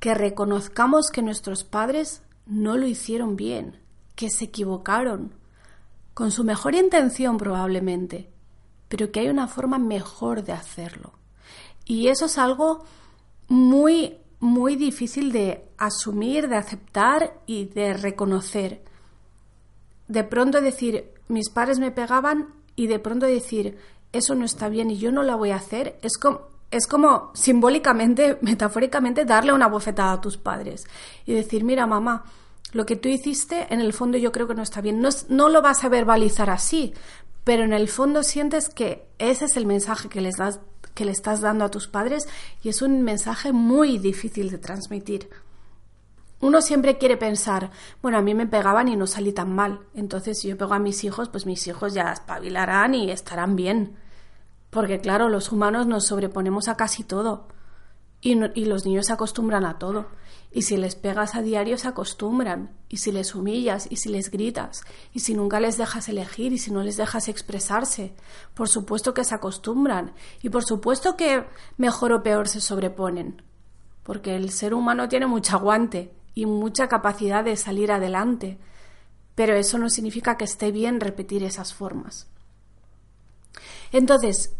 que 0.00 0.14
reconozcamos 0.14 1.10
que 1.10 1.22
nuestros 1.22 1.64
padres 1.64 2.22
no 2.46 2.76
lo 2.76 2.86
hicieron 2.86 3.36
bien, 3.36 3.80
que 4.14 4.30
se 4.30 4.46
equivocaron, 4.46 5.34
con 6.14 6.30
su 6.30 6.44
mejor 6.44 6.74
intención 6.74 7.38
probablemente, 7.38 8.30
pero 8.88 9.12
que 9.12 9.20
hay 9.20 9.28
una 9.28 9.48
forma 9.48 9.78
mejor 9.78 10.42
de 10.44 10.52
hacerlo. 10.52 11.12
Y 11.84 12.08
eso 12.08 12.26
es 12.26 12.38
algo 12.38 12.84
muy, 13.48 14.18
muy 14.40 14.76
difícil 14.76 15.32
de 15.32 15.64
asumir, 15.78 16.48
de 16.48 16.56
aceptar 16.56 17.40
y 17.46 17.66
de 17.66 17.94
reconocer. 17.94 18.82
De 20.06 20.24
pronto 20.24 20.60
decir, 20.60 21.12
mis 21.28 21.50
padres 21.50 21.78
me 21.78 21.90
pegaban 21.90 22.54
y 22.76 22.86
de 22.86 22.98
pronto 22.98 23.26
decir, 23.26 23.78
eso 24.12 24.34
no 24.34 24.44
está 24.44 24.68
bien 24.68 24.90
y 24.90 24.98
yo 24.98 25.12
no 25.12 25.22
la 25.22 25.34
voy 25.34 25.50
a 25.50 25.56
hacer, 25.56 25.98
es 26.02 26.16
como, 26.16 26.42
es 26.70 26.86
como 26.86 27.30
simbólicamente, 27.34 28.38
metafóricamente, 28.42 29.24
darle 29.24 29.52
una 29.52 29.68
bofetada 29.68 30.12
a 30.12 30.20
tus 30.20 30.36
padres 30.36 30.84
y 31.26 31.34
decir, 31.34 31.64
mira 31.64 31.86
mamá, 31.86 32.24
lo 32.72 32.86
que 32.86 32.96
tú 32.96 33.08
hiciste 33.08 33.66
en 33.72 33.80
el 33.80 33.92
fondo 33.92 34.18
yo 34.18 34.30
creo 34.30 34.46
que 34.46 34.54
no 34.54 34.62
está 34.62 34.80
bien. 34.80 35.00
No, 35.00 35.08
no 35.28 35.48
lo 35.48 35.62
vas 35.62 35.84
a 35.84 35.88
verbalizar 35.88 36.50
así, 36.50 36.92
pero 37.44 37.64
en 37.64 37.72
el 37.72 37.88
fondo 37.88 38.22
sientes 38.22 38.68
que 38.68 39.08
ese 39.18 39.46
es 39.46 39.56
el 39.56 39.66
mensaje 39.66 40.08
que 40.08 40.20
les 40.20 40.36
das 40.36 40.60
que 40.98 41.04
le 41.04 41.12
estás 41.12 41.40
dando 41.40 41.64
a 41.64 41.70
tus 41.70 41.86
padres 41.86 42.26
y 42.60 42.70
es 42.70 42.82
un 42.82 43.02
mensaje 43.02 43.52
muy 43.52 43.98
difícil 43.98 44.50
de 44.50 44.58
transmitir. 44.58 45.30
Uno 46.40 46.60
siempre 46.60 46.98
quiere 46.98 47.16
pensar, 47.16 47.70
bueno, 48.02 48.18
a 48.18 48.20
mí 48.20 48.34
me 48.34 48.48
pegaban 48.48 48.88
y 48.88 48.96
no 48.96 49.06
salí 49.06 49.32
tan 49.32 49.54
mal, 49.54 49.78
entonces 49.94 50.40
si 50.40 50.48
yo 50.48 50.58
pego 50.58 50.74
a 50.74 50.80
mis 50.80 51.04
hijos, 51.04 51.28
pues 51.28 51.46
mis 51.46 51.64
hijos 51.68 51.94
ya 51.94 52.10
espabilarán 52.10 52.96
y 52.96 53.12
estarán 53.12 53.54
bien. 53.54 53.96
Porque 54.70 54.98
claro, 54.98 55.28
los 55.28 55.52
humanos 55.52 55.86
nos 55.86 56.04
sobreponemos 56.04 56.66
a 56.66 56.76
casi 56.76 57.04
todo 57.04 57.46
y, 58.20 58.32
y 58.60 58.64
los 58.64 58.84
niños 58.84 59.06
se 59.06 59.12
acostumbran 59.12 59.64
a 59.66 59.78
todo. 59.78 60.06
Y 60.50 60.62
si 60.62 60.78
les 60.78 60.94
pegas 60.94 61.34
a 61.34 61.42
diario 61.42 61.76
se 61.76 61.88
acostumbran, 61.88 62.70
y 62.88 62.98
si 62.98 63.12
les 63.12 63.34
humillas, 63.34 63.86
y 63.90 63.96
si 63.96 64.08
les 64.08 64.30
gritas, 64.30 64.82
y 65.12 65.20
si 65.20 65.34
nunca 65.34 65.60
les 65.60 65.76
dejas 65.76 66.08
elegir, 66.08 66.52
y 66.54 66.58
si 66.58 66.70
no 66.70 66.82
les 66.82 66.96
dejas 66.96 67.28
expresarse, 67.28 68.14
por 68.54 68.68
supuesto 68.68 69.12
que 69.12 69.24
se 69.24 69.34
acostumbran, 69.34 70.14
y 70.40 70.48
por 70.48 70.64
supuesto 70.64 71.16
que 71.16 71.44
mejor 71.76 72.12
o 72.12 72.22
peor 72.22 72.48
se 72.48 72.62
sobreponen, 72.62 73.42
porque 74.04 74.36
el 74.36 74.50
ser 74.50 74.72
humano 74.72 75.08
tiene 75.08 75.26
mucho 75.26 75.54
aguante 75.54 76.14
y 76.34 76.46
mucha 76.46 76.88
capacidad 76.88 77.44
de 77.44 77.56
salir 77.56 77.92
adelante, 77.92 78.58
pero 79.34 79.54
eso 79.54 79.76
no 79.76 79.90
significa 79.90 80.38
que 80.38 80.44
esté 80.44 80.72
bien 80.72 80.98
repetir 80.98 81.44
esas 81.44 81.74
formas. 81.74 82.26
Entonces, 83.92 84.54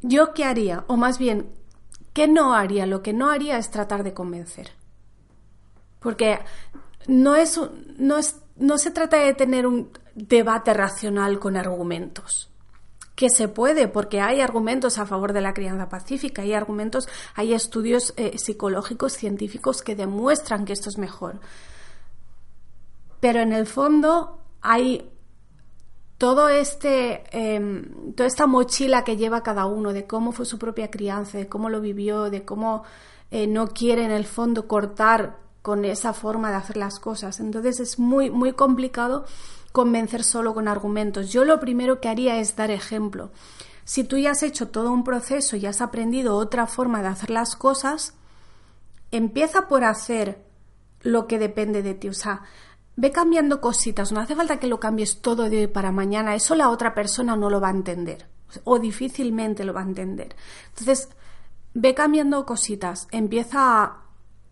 ¿yo 0.00 0.32
qué 0.32 0.44
haría? 0.44 0.84
O 0.86 0.96
más 0.96 1.18
bien, 1.18 1.50
¿qué 2.12 2.28
no 2.28 2.54
haría? 2.54 2.86
Lo 2.86 3.02
que 3.02 3.12
no 3.12 3.30
haría 3.30 3.58
es 3.58 3.70
tratar 3.70 4.04
de 4.04 4.14
convencer 4.14 4.83
porque 6.04 6.38
no, 7.08 7.34
es, 7.34 7.58
no, 7.96 8.18
es, 8.18 8.36
no 8.56 8.78
se 8.78 8.90
trata 8.90 9.16
de 9.16 9.32
tener 9.32 9.66
un 9.66 9.90
debate 10.14 10.74
racional 10.74 11.40
con 11.40 11.56
argumentos 11.56 12.50
que 13.16 13.30
se 13.30 13.48
puede, 13.48 13.88
porque 13.88 14.20
hay 14.20 14.40
argumentos 14.40 14.98
a 14.98 15.06
favor 15.06 15.32
de 15.32 15.40
la 15.40 15.54
crianza 15.54 15.88
pacífica, 15.88 16.42
hay 16.42 16.52
argumentos, 16.52 17.08
hay 17.34 17.54
estudios 17.54 18.12
eh, 18.16 18.36
psicológicos, 18.38 19.14
científicos 19.14 19.82
que 19.82 19.96
demuestran 19.96 20.64
que 20.64 20.72
esto 20.72 20.90
es 20.90 20.98
mejor. 20.98 21.40
Pero 23.20 23.40
en 23.40 23.52
el 23.52 23.66
fondo 23.66 24.40
hay 24.60 25.10
todo 26.18 26.48
este, 26.48 27.22
em, 27.30 28.12
toda 28.14 28.26
esta 28.26 28.46
mochila 28.46 29.04
que 29.04 29.16
lleva 29.16 29.42
cada 29.42 29.64
uno 29.66 29.92
de 29.92 30.06
cómo 30.06 30.32
fue 30.32 30.44
su 30.44 30.58
propia 30.58 30.90
crianza, 30.90 31.38
de 31.38 31.48
cómo 31.48 31.70
lo 31.70 31.80
vivió, 31.80 32.30
de 32.30 32.44
cómo 32.44 32.82
eh, 33.30 33.46
no 33.46 33.68
quiere 33.68 34.04
en 34.04 34.10
el 34.10 34.24
fondo 34.24 34.66
cortar 34.68 35.43
con 35.64 35.86
esa 35.86 36.12
forma 36.12 36.50
de 36.50 36.56
hacer 36.56 36.76
las 36.76 37.00
cosas. 37.00 37.40
Entonces 37.40 37.80
es 37.80 37.98
muy, 37.98 38.28
muy 38.28 38.52
complicado 38.52 39.24
convencer 39.72 40.22
solo 40.22 40.52
con 40.52 40.68
argumentos. 40.68 41.32
Yo 41.32 41.46
lo 41.46 41.58
primero 41.58 42.02
que 42.02 42.10
haría 42.10 42.38
es 42.38 42.54
dar 42.54 42.70
ejemplo. 42.70 43.30
Si 43.86 44.04
tú 44.04 44.18
ya 44.18 44.32
has 44.32 44.42
hecho 44.42 44.68
todo 44.68 44.92
un 44.92 45.04
proceso 45.04 45.56
y 45.56 45.64
has 45.64 45.80
aprendido 45.80 46.36
otra 46.36 46.66
forma 46.66 47.00
de 47.00 47.08
hacer 47.08 47.30
las 47.30 47.56
cosas, 47.56 48.12
empieza 49.10 49.66
por 49.66 49.84
hacer 49.84 50.44
lo 51.00 51.26
que 51.26 51.38
depende 51.38 51.82
de 51.82 51.94
ti. 51.94 52.10
O 52.10 52.12
sea, 52.12 52.42
ve 52.96 53.10
cambiando 53.10 53.62
cositas. 53.62 54.12
No 54.12 54.20
hace 54.20 54.36
falta 54.36 54.60
que 54.60 54.66
lo 54.66 54.80
cambies 54.80 55.22
todo 55.22 55.48
de 55.48 55.60
hoy 55.60 55.66
para 55.66 55.92
mañana. 55.92 56.34
Eso 56.34 56.54
la 56.56 56.68
otra 56.68 56.94
persona 56.94 57.36
no 57.36 57.48
lo 57.48 57.62
va 57.62 57.68
a 57.68 57.78
entender 57.78 58.28
o 58.64 58.78
difícilmente 58.78 59.64
lo 59.64 59.72
va 59.72 59.80
a 59.80 59.84
entender. 59.84 60.36
Entonces, 60.68 61.08
ve 61.72 61.94
cambiando 61.94 62.44
cositas. 62.44 63.08
Empieza 63.12 63.82
a 63.82 64.03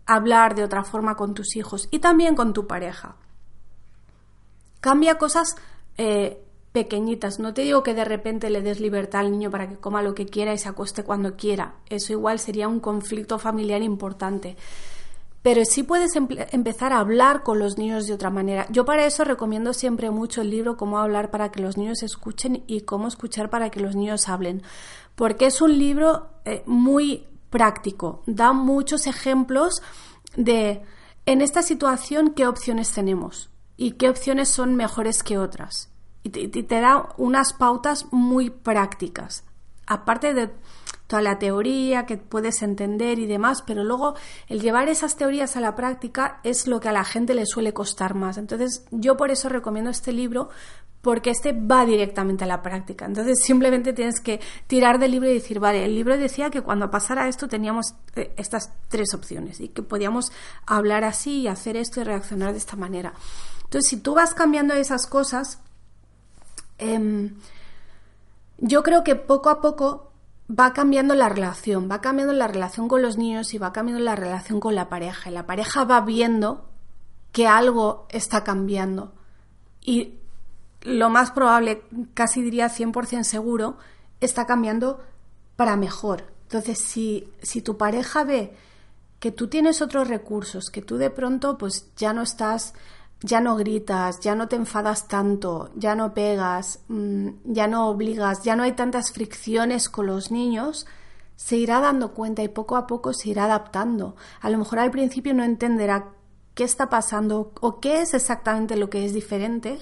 hablar 0.05 0.55
de 0.55 0.63
otra 0.63 0.83
forma 0.83 1.15
con 1.15 1.33
tus 1.33 1.55
hijos 1.55 1.87
y 1.91 1.99
también 1.99 2.35
con 2.35 2.53
tu 2.53 2.67
pareja. 2.67 3.15
Cambia 4.81 5.17
cosas 5.17 5.55
eh, 5.97 6.43
pequeñitas. 6.73 7.39
No 7.39 7.53
te 7.53 7.61
digo 7.61 7.83
que 7.83 7.93
de 7.93 8.03
repente 8.03 8.49
le 8.49 8.61
des 8.61 8.79
libertad 8.81 9.21
al 9.21 9.31
niño 9.31 9.49
para 9.49 9.69
que 9.69 9.77
coma 9.77 10.01
lo 10.01 10.13
que 10.13 10.25
quiera 10.25 10.53
y 10.53 10.57
se 10.57 10.67
acueste 10.67 11.03
cuando 11.03 11.35
quiera. 11.35 11.75
Eso 11.89 12.11
igual 12.11 12.39
sería 12.39 12.67
un 12.67 12.79
conflicto 12.79 13.39
familiar 13.39 13.81
importante. 13.81 14.57
Pero 15.43 15.65
sí 15.65 15.83
puedes 15.83 16.15
empezar 16.15 16.93
a 16.93 16.99
hablar 16.99 17.43
con 17.43 17.59
los 17.59 17.77
niños 17.77 18.07
de 18.07 18.13
otra 18.13 18.29
manera. 18.29 18.65
Yo 18.69 18.85
para 18.85 19.05
eso 19.05 19.25
recomiendo 19.25 19.73
siempre 19.73 20.09
mucho 20.09 20.41
el 20.41 20.49
libro 20.49 20.77
Cómo 20.77 20.99
hablar 20.99 21.31
para 21.31 21.51
que 21.51 21.61
los 21.61 21.77
niños 21.77 22.01
escuchen 22.01 22.63
y 22.65 22.81
Cómo 22.81 23.09
escuchar 23.09 23.49
para 23.49 23.69
que 23.69 23.81
los 23.81 23.93
niños 23.93 24.29
hablen. 24.29 24.63
Porque 25.15 25.45
es 25.45 25.61
un 25.61 25.77
libro 25.77 26.29
eh, 26.45 26.63
muy 26.65 27.27
práctico, 27.53 28.23
da 28.25 28.51
muchos 28.51 29.05
ejemplos 29.05 29.83
de 30.35 30.81
en 31.27 31.41
esta 31.41 31.61
situación 31.61 32.33
qué 32.33 32.47
opciones 32.47 32.91
tenemos 32.91 33.51
y 33.77 33.91
qué 33.91 34.09
opciones 34.09 34.49
son 34.49 34.75
mejores 34.75 35.21
que 35.21 35.37
otras. 35.37 35.91
Y 36.23 36.29
te, 36.29 36.63
da 36.63 37.09
unas 37.17 37.53
pautas 37.53 38.07
muy 38.11 38.49
prácticas. 38.49 39.43
Aparte 39.85 40.33
de 40.33 40.49
toda 41.05 41.21
la 41.21 41.37
teoría 41.37 42.07
que 42.07 42.17
puedes 42.17 42.63
entender 42.63 43.19
y 43.19 43.27
demás, 43.27 43.61
pero 43.61 43.83
luego 43.83 44.15
el 44.47 44.59
llevar 44.59 44.89
esas 44.89 45.15
teorías 45.15 45.55
a 45.55 45.59
la 45.59 45.75
práctica 45.75 46.39
es 46.43 46.65
lo 46.65 46.79
que 46.79 46.89
a 46.89 46.93
la 46.93 47.03
gente 47.03 47.35
le 47.35 47.45
suele 47.45 47.71
costar 47.71 48.15
más. 48.15 48.39
Entonces 48.39 48.83
yo 48.89 49.15
por 49.15 49.29
eso 49.29 49.47
recomiendo 49.47 49.91
este 49.91 50.11
libro 50.11 50.49
porque 51.03 51.31
este 51.31 51.51
va 51.51 51.85
directamente 51.85 52.45
a 52.45 52.47
la 52.47 52.61
práctica. 52.61 53.03
Entonces 53.03 53.43
simplemente 53.43 53.91
tienes 53.91 54.21
que 54.21 54.39
tirar 54.67 54.99
del 54.99 55.11
libro 55.11 55.29
y 55.29 55.33
decir, 55.33 55.59
vale, 55.59 55.83
el 55.83 55.95
libro 55.95 56.17
decía 56.17 56.49
que 56.49 56.61
cuando 56.61 56.89
pasara 56.89 57.27
esto 57.27 57.49
teníamos 57.49 57.93
eh, 58.15 58.33
estas 58.37 58.71
tres 58.87 59.13
opciones 59.13 59.59
y 59.59 59.67
que 59.67 59.83
podíamos 59.83 60.31
hablar 60.65 61.03
así 61.03 61.41
y 61.41 61.47
hacer 61.49 61.75
esto 61.75 61.99
y 61.99 62.05
reaccionar 62.05 62.53
de 62.53 62.57
esta 62.57 62.77
manera. 62.77 63.13
Entonces, 63.65 63.89
si 63.89 63.97
tú 63.97 64.15
vas 64.15 64.33
cambiando 64.33 64.75
esas 64.75 65.05
cosas, 65.05 65.59
em, 66.77 67.35
yo 68.59 68.81
creo 68.81 69.03
que 69.03 69.15
poco 69.17 69.49
a 69.49 69.59
poco 69.59 70.13
va 70.49 70.71
cambiando 70.71 71.15
la 71.15 71.27
relación, 71.27 71.91
va 71.91 71.99
cambiando 71.99 72.33
la 72.33 72.47
relación 72.47 72.87
con 72.87 73.01
los 73.01 73.17
niños 73.17 73.53
y 73.53 73.57
va 73.57 73.73
cambiando 73.73 74.01
la 74.01 74.15
relación 74.15 74.61
con 74.61 74.73
la 74.73 74.87
pareja. 74.87 75.29
Y 75.29 75.33
la 75.33 75.45
pareja 75.45 75.83
va 75.83 75.99
viendo 75.99 76.69
que 77.33 77.45
algo 77.45 78.07
está 78.09 78.45
cambiando. 78.45 79.11
Y 79.81 80.22
lo 80.83 81.09
más 81.09 81.31
probable, 81.31 81.83
casi 82.13 82.41
diría 82.41 82.69
100% 82.69 83.23
seguro, 83.23 83.77
está 84.21 84.45
cambiando 84.45 84.99
para 85.55 85.75
mejor. 85.75 86.33
Entonces, 86.43 86.79
si, 86.79 87.27
si 87.41 87.61
tu 87.61 87.77
pareja 87.77 88.23
ve 88.23 88.53
que 89.19 89.31
tú 89.31 89.47
tienes 89.47 89.81
otros 89.81 90.07
recursos, 90.07 90.69
que 90.69 90.81
tú 90.81 90.97
de 90.97 91.09
pronto 91.09 91.57
pues 91.57 91.87
ya 91.95 92.11
no 92.11 92.21
estás, 92.21 92.73
ya 93.21 93.39
no 93.39 93.55
gritas, 93.55 94.19
ya 94.19 94.35
no 94.35 94.49
te 94.49 94.57
enfadas 94.57 95.07
tanto, 95.07 95.71
ya 95.75 95.95
no 95.95 96.13
pegas, 96.13 96.79
mm, 96.89 97.29
ya 97.45 97.67
no 97.67 97.87
obligas, 97.87 98.43
ya 98.43 98.55
no 98.57 98.63
hay 98.63 98.73
tantas 98.73 99.13
fricciones 99.13 99.87
con 99.87 100.07
los 100.07 100.29
niños, 100.29 100.85
se 101.37 101.55
irá 101.55 101.79
dando 101.79 102.13
cuenta 102.13 102.43
y 102.43 102.49
poco 102.49 102.75
a 102.75 102.85
poco 102.85 103.13
se 103.13 103.29
irá 103.29 103.45
adaptando. 103.45 104.15
A 104.41 104.49
lo 104.49 104.57
mejor 104.57 104.79
al 104.79 104.91
principio 104.91 105.33
no 105.33 105.43
entenderá 105.43 106.09
qué 106.53 106.65
está 106.65 106.89
pasando 106.89 107.53
o 107.61 107.79
qué 107.79 108.01
es 108.01 108.13
exactamente 108.13 108.75
lo 108.75 108.89
que 108.89 109.05
es 109.05 109.13
diferente, 109.13 109.79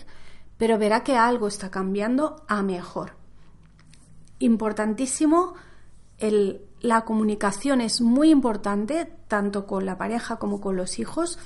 pero 0.62 0.78
verá 0.78 1.04
que 1.04 1.18
algo 1.18 1.48
está 1.48 1.72
cambiando 1.72 2.46
a 2.48 2.62
mejor. 2.62 3.14
Importantísimo, 4.38 5.56
la 6.82 7.02
comunicación 7.04 7.82
es 7.82 8.00
muy 8.00 8.30
importante, 8.30 9.12
tanto 9.28 9.66
con 9.66 9.88
la 9.88 9.98
pareja 9.98 10.36
como 10.36 10.62
con 10.62 10.76
los 10.76 11.00
hijos. 11.00 11.40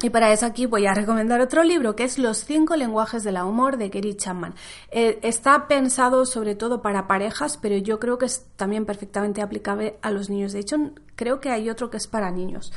Y 0.00 0.08
para 0.08 0.32
eso 0.32 0.46
aquí 0.46 0.64
voy 0.64 0.86
a 0.86 0.94
recomendar 0.94 1.42
otro 1.42 1.62
libro 1.62 1.94
que 1.94 2.04
es 2.04 2.16
Los 2.16 2.38
cinco 2.38 2.74
lenguajes 2.74 3.22
del 3.22 3.36
humor 3.36 3.76
de 3.76 3.90
Gary 3.90 4.16
Chapman. 4.16 4.54
Eh, 4.90 5.18
está 5.22 5.68
pensado 5.68 6.24
sobre 6.24 6.54
todo 6.54 6.80
para 6.80 7.06
parejas, 7.06 7.58
pero 7.58 7.76
yo 7.76 8.00
creo 8.00 8.16
que 8.16 8.24
es 8.24 8.46
también 8.56 8.86
perfectamente 8.86 9.42
aplicable 9.42 9.98
a 10.00 10.10
los 10.10 10.30
niños. 10.30 10.54
De 10.54 10.60
hecho, 10.60 10.78
creo 11.16 11.38
que 11.38 11.50
hay 11.50 11.68
otro 11.68 11.90
que 11.90 11.98
es 11.98 12.06
para 12.06 12.30
niños. 12.30 12.72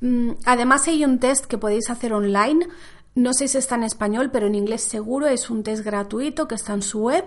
Mm, 0.00 0.32
además 0.46 0.88
hay 0.88 1.04
un 1.04 1.20
test 1.20 1.44
que 1.44 1.58
podéis 1.58 1.90
hacer 1.90 2.12
online. 2.12 2.66
No 3.14 3.32
sé 3.34 3.48
si 3.48 3.58
está 3.58 3.74
en 3.74 3.82
español, 3.82 4.30
pero 4.32 4.46
en 4.46 4.54
inglés 4.54 4.82
seguro. 4.82 5.26
Es 5.26 5.50
un 5.50 5.62
test 5.62 5.84
gratuito 5.84 6.46
que 6.46 6.54
está 6.54 6.74
en 6.74 6.82
su 6.82 7.00
web, 7.00 7.24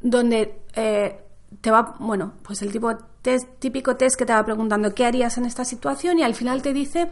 donde 0.00 0.60
eh, 0.74 1.20
te 1.60 1.70
va, 1.70 1.96
bueno, 1.98 2.34
pues 2.42 2.62
el 2.62 2.72
tipo 2.72 2.96
test, 3.22 3.46
típico 3.58 3.96
test 3.96 4.16
que 4.16 4.26
te 4.26 4.32
va 4.32 4.44
preguntando 4.44 4.94
qué 4.94 5.04
harías 5.04 5.38
en 5.38 5.44
esta 5.44 5.64
situación 5.64 6.18
y 6.18 6.22
al 6.22 6.34
final 6.34 6.62
te 6.62 6.72
dice 6.72 7.08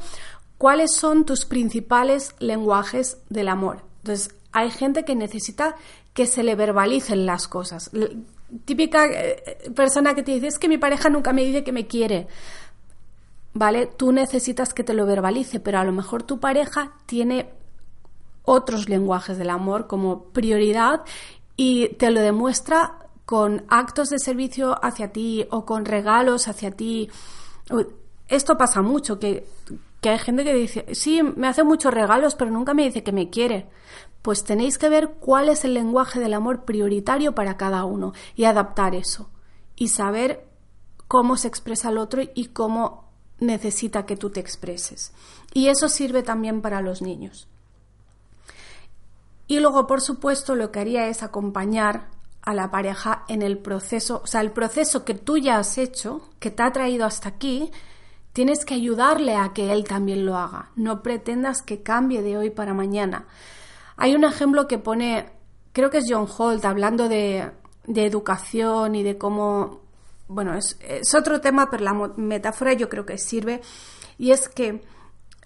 cuáles 0.59 0.95
son 0.95 1.25
tus 1.25 1.45
principales 1.45 2.35
lenguajes 2.38 3.19
del 3.29 3.49
amor. 3.49 3.83
Entonces, 4.02 4.35
hay 4.52 4.71
gente 4.71 5.05
que 5.05 5.14
necesita 5.14 5.76
que 6.12 6.26
se 6.26 6.43
le 6.43 6.55
verbalicen 6.55 7.26
las 7.26 7.47
cosas. 7.49 7.90
Típica 8.64 9.07
eh, 9.07 9.71
persona 9.75 10.14
que 10.14 10.23
te 10.23 10.33
dice, 10.33 10.49
es 10.49 10.59
que 10.59 10.69
mi 10.69 10.79
pareja 10.79 11.09
nunca 11.09 11.33
me 11.33 11.45
dice 11.45 11.62
que 11.62 11.73
me 11.73 11.87
quiere. 11.87 12.26
¿Vale? 13.52 13.87
Tú 13.87 14.12
necesitas 14.12 14.75
que 14.75 14.85
te 14.85 14.95
lo 14.95 15.07
verbalice, 15.07 15.61
pero 15.61 15.79
a 15.79 15.85
lo 15.85 15.93
mejor 15.93 16.23
tu 16.23 16.38
pareja 16.40 16.93
tiene 17.07 17.49
otros 18.43 18.89
lenguajes 18.89 19.39
del 19.39 19.51
amor 19.51 19.87
como 19.87 20.25
prioridad 20.25 21.03
y 21.57 21.89
te 21.95 22.11
lo 22.11 22.21
demuestra 22.21 22.99
con 23.25 23.65
actos 23.69 24.11
de 24.11 24.19
servicio 24.19 24.77
hacia 24.85 25.13
ti 25.13 25.47
o 25.51 25.65
con 25.65 25.85
regalos 25.85 26.49
hacia 26.49 26.71
ti. 26.71 27.11
Esto 28.29 28.57
pasa 28.57 28.83
mucho, 28.83 29.19
que 29.19 29.47
que 30.01 30.09
hay 30.09 30.19
gente 30.19 30.45
que 30.45 30.55
dice, 30.55 30.87
sí, 30.95 31.23
me 31.23 31.47
hace 31.47 31.63
muchos 31.63 31.93
regalos, 31.93 32.35
pero 32.35 32.51
nunca 32.51 32.75
me 32.75 32.85
dice 32.85 33.03
que 33.03 33.13
me 33.13 33.29
quiere. 33.29 33.69
Pues 34.23 34.45
tenéis 34.45 34.79
que 34.79 34.89
ver 34.89 35.17
cuál 35.21 35.49
es 35.49 35.65
el 35.65 35.75
lenguaje 35.75 36.21
del 36.21 36.35
amor 36.35 36.65
prioritario 36.65 37.35
para 37.35 37.57
cada 37.57 37.85
uno 37.85 38.13
y 38.35 38.45
adaptar 38.45 38.95
eso. 38.95 39.31
Y 39.77 39.89
saber 39.89 40.49
cómo 41.07 41.37
se 41.37 41.49
expresa 41.49 41.91
el 41.91 41.99
otro 41.99 42.23
y 42.35 42.47
cómo 42.47 43.11
necesita 43.39 44.07
que 44.07 44.17
tú 44.17 44.31
te 44.31 44.41
expreses. 44.41 45.13
Y 45.53 45.69
eso 45.69 45.89
sirve 45.89 46.23
también 46.23 46.63
para 46.63 46.81
los 46.81 47.03
niños. 47.03 47.49
Y 49.50 49.59
luego, 49.59 49.88
por 49.88 50.00
supuesto, 50.00 50.54
lo 50.54 50.71
que 50.71 50.78
haría 50.78 51.09
es 51.09 51.25
acompañar 51.25 52.07
a 52.40 52.54
la 52.54 52.71
pareja 52.71 53.25
en 53.26 53.42
el 53.42 53.59
proceso, 53.59 54.21
o 54.23 54.26
sea, 54.28 54.42
el 54.42 54.52
proceso 54.52 55.04
que 55.04 55.14
tú 55.14 55.38
ya 55.38 55.59
has 55.59 55.76
hecho, 55.76 56.30
que 56.38 56.52
te 56.52 56.62
ha 56.62 56.71
traído 56.71 57.04
hasta 57.04 57.30
aquí, 57.30 57.73
Tienes 58.33 58.64
que 58.64 58.75
ayudarle 58.75 59.35
a 59.35 59.52
que 59.52 59.73
él 59.73 59.85
también 59.85 60.25
lo 60.25 60.37
haga. 60.37 60.71
No 60.76 61.02
pretendas 61.02 61.62
que 61.62 61.83
cambie 61.83 62.23
de 62.23 62.38
hoy 62.38 62.50
para 62.50 62.75
mañana. 62.75 63.26
Hay 63.97 64.14
un 64.14 64.25
ejemplo 64.25 64.69
que 64.69 64.78
pone, 64.78 65.30
creo 65.73 65.90
que 65.90 65.99
es 65.99 66.07
John 66.09 66.28
Holt, 66.38 66.64
hablando 66.64 67.09
de, 67.09 67.50
educación 67.87 68.95
y 68.95 69.02
de 69.02 69.19
cómo, 69.19 69.80
bueno, 70.28 70.54
es, 70.54 70.78
es 70.80 71.12
otro 71.12 71.41
tema, 71.41 71.69
pero 71.71 71.82
la 71.82 71.93
metáfora 72.17 72.73
yo 72.73 72.89
creo 72.89 73.04
que 73.04 73.19
sirve. 73.19 73.63
Y 74.17 74.30
es 74.30 74.49
que 74.49 74.80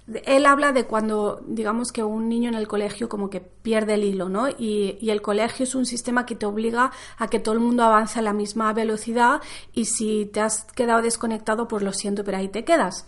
él 0.06 0.44
habla 0.44 0.72
de 0.72 0.84
cuando, 0.84 1.40
digamos 1.46 1.90
que 1.90 2.04
un 2.04 2.28
niño 2.28 2.50
en 2.50 2.56
el 2.56 2.68
colegio 2.68 3.08
como 3.08 3.30
que 3.30 3.40
pierde 3.40 3.94
el 3.94 4.04
hilo, 4.04 4.28
¿no? 4.28 4.48
Y, 4.50 4.98
el 5.10 5.22
colegio 5.22 5.64
es 5.64 5.74
un 5.74 5.86
sistema 5.86 6.26
que 6.26 6.34
te 6.34 6.44
obliga 6.44 6.92
a 7.16 7.28
que 7.28 7.38
todo 7.38 7.54
el 7.54 7.60
mundo 7.60 7.84
avance 7.84 8.18
a 8.18 8.22
la 8.22 8.34
misma 8.34 8.72
velocidad 8.74 9.40
y 9.72 9.86
si 9.86 10.26
te 10.26 10.40
has 10.40 10.64
quedado 10.64 11.00
desconectado, 11.00 11.68
pues 11.68 11.82
lo 11.82 11.92
siento, 11.92 12.22
pero 12.22 12.36
ahí 12.36 12.48
te 12.48 12.64
quedas. 12.64 13.06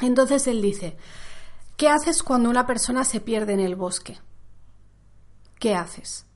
Entonces 0.00 0.46
él 0.48 0.60
dice, 0.60 0.96
¿qué 1.76 1.88
haces 1.88 2.22
cuando 2.24 2.50
una 2.50 2.66
persona 2.66 3.04
se 3.04 3.20
pierde 3.20 3.52
en 3.52 3.60
el 3.60 3.76
bosque? 3.76 4.18
¿Qué 5.60 5.74
haces? 5.74 6.26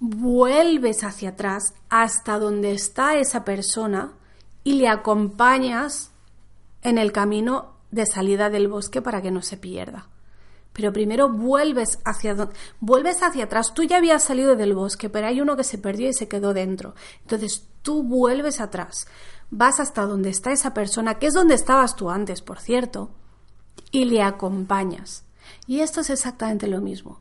Vuelves 0.00 1.04
hacia 1.04 1.30
atrás 1.30 1.74
hasta 1.88 2.40
donde 2.40 2.72
está 2.72 3.16
esa 3.16 3.44
persona 3.44 4.14
y 4.64 4.74
le 4.74 4.88
acompañas 4.88 6.10
en 6.82 6.98
el 6.98 7.12
camino 7.12 7.71
de 7.92 8.06
salida 8.06 8.50
del 8.50 8.66
bosque 8.66 9.00
para 9.00 9.22
que 9.22 9.30
no 9.30 9.42
se 9.42 9.56
pierda. 9.56 10.08
Pero 10.72 10.92
primero 10.92 11.28
vuelves 11.28 12.00
hacia 12.04 12.48
vuelves 12.80 13.22
hacia 13.22 13.44
atrás. 13.44 13.74
Tú 13.74 13.84
ya 13.84 13.98
habías 13.98 14.24
salido 14.24 14.56
del 14.56 14.74
bosque, 14.74 15.10
pero 15.10 15.28
hay 15.28 15.40
uno 15.40 15.56
que 15.56 15.64
se 15.64 15.78
perdió 15.78 16.08
y 16.08 16.14
se 16.14 16.28
quedó 16.28 16.54
dentro. 16.54 16.94
Entonces 17.20 17.68
tú 17.82 18.02
vuelves 18.02 18.60
atrás, 18.60 19.06
vas 19.50 19.78
hasta 19.78 20.06
donde 20.06 20.30
está 20.30 20.50
esa 20.50 20.72
persona, 20.72 21.18
que 21.18 21.26
es 21.26 21.34
donde 21.34 21.54
estabas 21.54 21.94
tú 21.94 22.10
antes, 22.10 22.40
por 22.40 22.58
cierto, 22.58 23.10
y 23.90 24.06
le 24.06 24.22
acompañas. 24.22 25.24
Y 25.66 25.80
esto 25.80 26.00
es 26.00 26.08
exactamente 26.08 26.66
lo 26.66 26.80
mismo. 26.80 27.20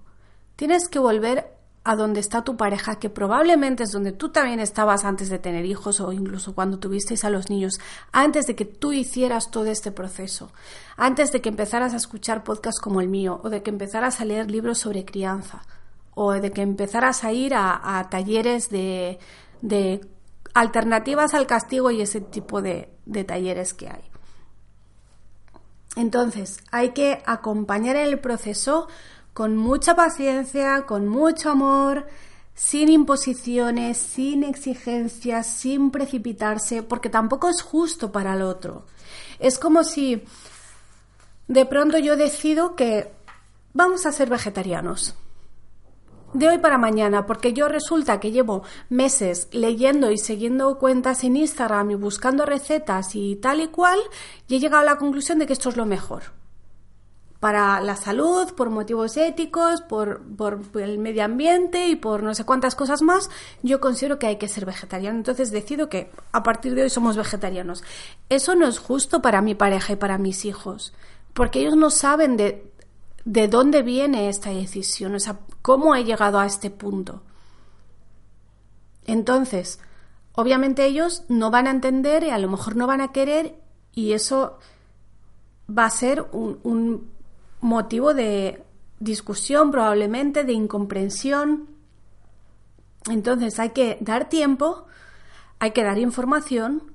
Tienes 0.56 0.88
que 0.88 1.00
volver 1.00 1.58
a 1.84 1.96
donde 1.96 2.20
está 2.20 2.44
tu 2.44 2.58
pareja, 2.58 3.00
que 3.00 3.10
probablemente 3.10 3.84
es 3.84 3.92
donde 3.92 4.12
tú 4.12 4.30
también 4.30 4.60
estabas 4.60 5.04
antes 5.04 5.30
de 5.30 5.40
tener 5.40 5.66
hijos 5.66 6.00
o 6.00 6.12
incluso 6.12 6.54
cuando 6.54 6.78
tuvisteis 6.78 7.24
a 7.24 7.32
los 7.32 7.50
niños, 7.50 7.80
antes 8.12 8.46
de 8.46 8.56
que 8.56 8.66
tú 8.66 8.94
hicieras 8.94 9.50
todo 9.50 9.66
este 9.66 9.92
proceso, 9.92 10.52
antes 10.96 11.32
de 11.32 11.42
que 11.42 11.50
empezaras 11.50 11.94
a 11.94 11.98
escuchar 11.98 12.44
podcasts 12.44 12.80
como 12.80 13.02
el 13.02 13.08
mío 13.08 13.42
o 13.44 13.50
de 13.50 13.64
que 13.64 13.72
empezaras 13.72 14.22
a 14.22 14.26
leer 14.26 14.52
libros 14.52 14.78
sobre 14.78 15.06
crianza 15.06 15.64
o 16.14 16.34
de 16.34 16.52
que 16.52 16.62
empezaras 16.62 17.24
a 17.24 17.32
ir 17.32 17.54
a, 17.56 18.08
talleres 18.12 18.70
de, 18.70 19.18
de, 19.62 20.02
alternativas 20.54 21.34
al 21.34 21.48
castigo 21.48 21.90
y 21.90 22.02
ese 22.02 22.22
tipo 22.22 22.62
de, 22.62 22.94
de 23.06 23.24
talleres 23.24 23.74
que 23.74 23.88
hay. 23.88 24.04
Entonces, 25.96 26.60
hay 26.72 26.92
que 26.92 27.22
acompañar 27.26 27.96
el 27.96 28.20
proceso 28.20 28.88
con 29.34 29.56
mucha 29.56 29.96
paciencia, 29.96 30.86
con 30.86 31.08
mucho 31.08 31.52
amor, 31.52 32.08
sin 32.54 32.90
imposiciones, 32.90 33.98
sin 33.98 34.44
exigencias, 34.44 35.48
sin 35.48 35.92
precipitarse, 35.92 36.84
porque 36.84 37.10
tampoco 37.10 37.50
es 37.50 37.62
justo 37.62 38.12
para 38.12 38.36
el 38.36 38.42
otro. 38.42 38.86
Es 39.40 39.58
como 39.58 39.84
si 39.84 40.24
de 41.48 41.66
pronto 41.66 41.98
yo 41.98 42.18
decido 42.18 42.76
que 42.76 43.12
vamos 43.74 44.06
a 44.06 44.12
ser 44.12 44.30
vegetarianos. 44.30 45.16
De 46.34 46.48
hoy 46.48 46.60
para 46.60 46.78
mañana, 46.78 47.26
porque 47.26 47.52
yo 47.52 47.68
resulta 47.68 48.22
que 48.22 48.32
llevo 48.32 48.64
meses 48.90 49.50
leyendo 49.52 50.12
y 50.12 50.18
siguiendo 50.18 50.78
cuentas 50.78 51.26
en 51.26 51.36
Instagram 51.36 51.92
y 51.92 51.96
buscando 51.96 52.46
recetas 52.46 53.16
y 53.16 53.36
tal 53.36 53.60
y 53.60 53.68
cual, 53.68 54.00
y 54.48 54.56
he 54.56 54.60
llegado 54.60 54.84
a 54.84 54.86
la 54.86 54.98
conclusión 54.98 55.40
de 55.40 55.46
que 55.48 55.54
esto 55.54 55.70
es 55.70 55.76
lo 55.76 55.86
mejor 55.86 56.41
para 57.42 57.82
la 57.82 57.96
salud, 57.96 58.54
por 58.54 58.70
motivos 58.70 59.18
éticos, 59.18 59.82
por, 59.82 60.22
el 60.76 61.00
medio 61.00 61.26
ambiente 61.26 61.88
y 61.88 61.96
por 61.96 62.22
no 62.22 62.36
sé 62.36 62.46
cuántas 62.46 62.76
cosas 62.76 63.02
más, 63.02 63.32
yo 63.64 63.82
considero 63.82 64.20
que 64.20 64.28
hay 64.28 64.36
que 64.36 64.48
ser 64.48 64.64
vegetariano. 64.64 65.18
Entonces 65.18 65.50
decido 65.50 65.90
que 65.90 66.12
a 66.34 66.44
partir 66.44 66.76
de 66.76 66.84
hoy 66.84 66.92
somos 66.92 67.18
vegetarianos. 67.18 67.84
Eso 68.30 68.54
no 68.54 68.68
es 68.68 68.78
justo 68.78 69.24
para 69.24 69.42
mi 69.42 69.56
pareja 69.56 69.94
y 69.94 69.96
para 69.96 70.20
mis 70.20 70.46
hijos, 70.46 70.94
porque 71.34 71.62
ellos 71.62 71.76
no 71.76 71.90
saben 71.90 72.38
de, 72.38 72.72
de 73.26 73.48
dónde 73.48 73.82
viene 73.82 74.30
esta 74.30 74.52
decisión, 74.52 75.16
o 75.16 75.20
sea, 75.20 75.40
cómo 75.64 75.96
he 75.96 76.04
llegado 76.04 76.38
a 76.38 76.46
este 76.46 76.70
punto. 76.70 77.24
Entonces, 79.06 79.80
obviamente 80.34 80.86
ellos 80.86 81.24
no 81.28 81.50
van 81.50 81.66
a 81.66 81.72
entender 81.72 82.24
y 82.24 82.30
a 82.30 82.38
lo 82.38 82.50
mejor 82.50 82.76
no 82.76 82.86
van 82.86 83.02
a 83.02 83.12
querer 83.12 83.56
y 83.96 84.14
eso 84.14 84.60
va 85.68 85.86
a 85.86 85.90
ser 85.90 86.28
un 86.34 87.20
motivo 87.62 88.14
de 88.14 88.64
discusión, 89.00 89.72
probablemente 89.72 90.44
de 90.44 90.54
incomprensión. 90.54 91.70
Entonces 93.10 93.60
hay 93.60 93.70
que 93.70 93.98
dar 94.02 94.30
tiempo, 94.30 94.86
hay 95.60 95.72
que 95.72 95.84
dar 95.84 95.98
información, 95.98 96.92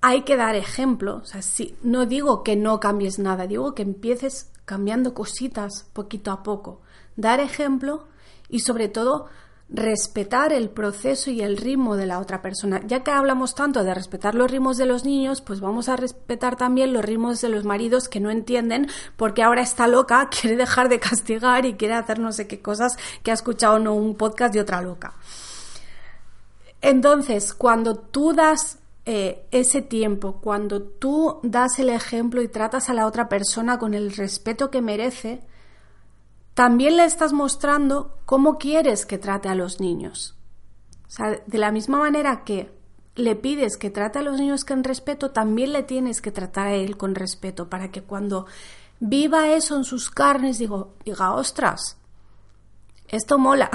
hay 0.00 0.22
que 0.22 0.36
dar 0.36 0.54
ejemplo. 0.54 1.16
O 1.16 1.24
sea, 1.24 1.40
no 1.82 2.06
digo 2.06 2.42
que 2.42 2.56
no 2.56 2.80
cambies 2.80 3.18
nada, 3.18 3.46
digo 3.46 3.74
que 3.74 3.82
empieces 3.82 4.50
cambiando 4.64 5.14
cositas 5.14 5.84
poquito 5.92 6.30
a 6.30 6.42
poco. 6.42 6.80
Dar 7.16 7.40
ejemplo 7.40 8.06
y 8.48 8.60
sobre 8.60 8.88
todo 8.88 9.26
respetar 9.70 10.52
el 10.52 10.70
proceso 10.70 11.30
y 11.30 11.42
el 11.42 11.58
ritmo 11.58 11.96
de 11.96 12.06
la 12.06 12.20
otra 12.20 12.40
persona. 12.40 12.80
Ya 12.86 13.02
que 13.02 13.10
hablamos 13.10 13.54
tanto 13.54 13.84
de 13.84 13.92
respetar 13.92 14.34
los 14.34 14.50
ritmos 14.50 14.78
de 14.78 14.86
los 14.86 15.04
niños, 15.04 15.42
pues 15.42 15.60
vamos 15.60 15.88
a 15.88 15.96
respetar 15.96 16.56
también 16.56 16.92
los 16.92 17.04
ritmos 17.04 17.40
de 17.42 17.50
los 17.50 17.64
maridos 17.64 18.08
que 18.08 18.20
no 18.20 18.30
entienden 18.30 18.88
porque 19.16 19.42
ahora 19.42 19.62
está 19.62 19.86
loca, 19.86 20.28
quiere 20.40 20.56
dejar 20.56 20.88
de 20.88 21.00
castigar 21.00 21.66
y 21.66 21.74
quiere 21.74 21.94
hacer 21.94 22.18
no 22.18 22.32
sé 22.32 22.46
qué 22.46 22.60
cosas 22.60 22.96
que 23.22 23.30
ha 23.30 23.34
escuchado 23.34 23.78
no 23.78 23.94
un 23.94 24.14
podcast 24.14 24.54
de 24.54 24.60
otra 24.60 24.80
loca. 24.80 25.14
Entonces, 26.80 27.52
cuando 27.54 27.96
tú 27.96 28.32
das 28.32 28.78
eh, 29.04 29.42
ese 29.50 29.82
tiempo, 29.82 30.40
cuando 30.40 30.80
tú 30.82 31.40
das 31.42 31.78
el 31.78 31.90
ejemplo 31.90 32.40
y 32.40 32.48
tratas 32.48 32.88
a 32.88 32.94
la 32.94 33.06
otra 33.06 33.28
persona 33.28 33.78
con 33.78 33.94
el 33.94 34.12
respeto 34.12 34.70
que 34.70 34.80
merece, 34.80 35.40
también 36.58 36.96
le 36.96 37.04
estás 37.04 37.32
mostrando 37.32 38.18
cómo 38.24 38.58
quieres 38.58 39.06
que 39.06 39.16
trate 39.16 39.48
a 39.48 39.54
los 39.54 39.78
niños. 39.78 40.36
De 41.46 41.56
la 41.56 41.70
misma 41.70 42.00
manera 42.00 42.42
que 42.42 42.76
le 43.14 43.36
pides 43.36 43.76
que 43.76 43.90
trate 43.90 44.18
a 44.18 44.22
los 44.22 44.40
niños 44.40 44.64
con 44.64 44.82
respeto, 44.82 45.30
también 45.30 45.72
le 45.72 45.84
tienes 45.84 46.20
que 46.20 46.32
tratar 46.32 46.66
a 46.66 46.74
él 46.74 46.96
con 46.96 47.14
respeto 47.14 47.70
para 47.70 47.92
que 47.92 48.02
cuando 48.02 48.46
viva 48.98 49.52
eso 49.52 49.76
en 49.76 49.84
sus 49.84 50.10
carnes 50.10 50.58
digo, 50.58 50.96
diga, 51.04 51.32
ostras, 51.32 51.96
esto 53.06 53.38
mola, 53.38 53.70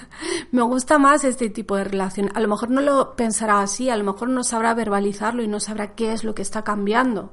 me 0.50 0.62
gusta 0.62 0.98
más 0.98 1.22
este 1.22 1.50
tipo 1.50 1.76
de 1.76 1.84
relación. 1.84 2.32
A 2.34 2.40
lo 2.40 2.48
mejor 2.48 2.68
no 2.68 2.80
lo 2.80 3.14
pensará 3.14 3.60
así, 3.60 3.90
a 3.90 3.96
lo 3.96 4.02
mejor 4.02 4.28
no 4.28 4.42
sabrá 4.42 4.74
verbalizarlo 4.74 5.44
y 5.44 5.46
no 5.46 5.60
sabrá 5.60 5.94
qué 5.94 6.12
es 6.12 6.24
lo 6.24 6.34
que 6.34 6.42
está 6.42 6.64
cambiando, 6.64 7.32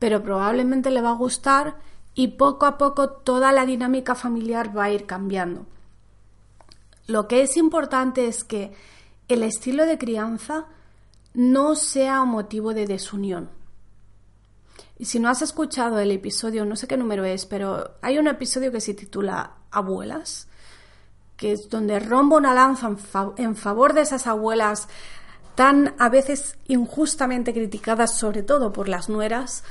pero 0.00 0.20
probablemente 0.20 0.90
le 0.90 1.00
va 1.00 1.10
a 1.10 1.14
gustar 1.14 1.76
y 2.18 2.26
poco 2.26 2.66
a 2.66 2.78
poco 2.78 3.10
toda 3.10 3.52
la 3.52 3.64
dinámica 3.64 4.16
familiar 4.16 4.76
va 4.76 4.86
a 4.86 4.90
ir 4.90 5.06
cambiando. 5.06 5.66
Lo 7.06 7.28
que 7.28 7.42
es 7.42 7.56
importante 7.56 8.26
es 8.26 8.42
que 8.42 8.72
el 9.28 9.44
estilo 9.44 9.86
de 9.86 9.98
crianza 9.98 10.66
no 11.32 11.76
sea 11.76 12.24
motivo 12.24 12.74
de 12.74 12.86
desunión. 12.86 13.50
Y 14.98 15.04
si 15.04 15.20
no 15.20 15.28
has 15.28 15.42
escuchado 15.42 16.00
el 16.00 16.10
episodio, 16.10 16.64
no 16.64 16.74
sé 16.74 16.88
qué 16.88 16.96
número 16.96 17.24
es, 17.24 17.46
pero 17.46 17.92
hay 18.02 18.18
un 18.18 18.26
episodio 18.26 18.72
que 18.72 18.80
se 18.80 18.94
titula 18.94 19.52
Abuelas, 19.70 20.48
que 21.36 21.52
es 21.52 21.70
donde 21.70 22.00
rompo 22.00 22.38
una 22.38 22.52
lanza 22.52 22.90
en 23.36 23.54
favor 23.54 23.92
de 23.92 24.00
esas 24.00 24.26
abuelas 24.26 24.88
tan 25.54 25.94
a 26.00 26.08
veces 26.08 26.58
injustamente 26.66 27.54
criticadas, 27.54 28.18
sobre 28.18 28.42
todo 28.42 28.72
por 28.72 28.88
las 28.88 29.08
nueras, 29.08 29.62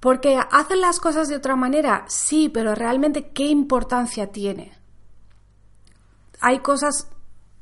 porque 0.00 0.38
hacen 0.50 0.80
las 0.80 1.00
cosas 1.00 1.28
de 1.28 1.36
otra 1.36 1.56
manera, 1.56 2.04
sí, 2.08 2.48
pero 2.48 2.74
realmente 2.74 3.30
qué 3.30 3.46
importancia 3.46 4.28
tiene. 4.28 4.72
Hay 6.40 6.60
cosas, 6.60 7.08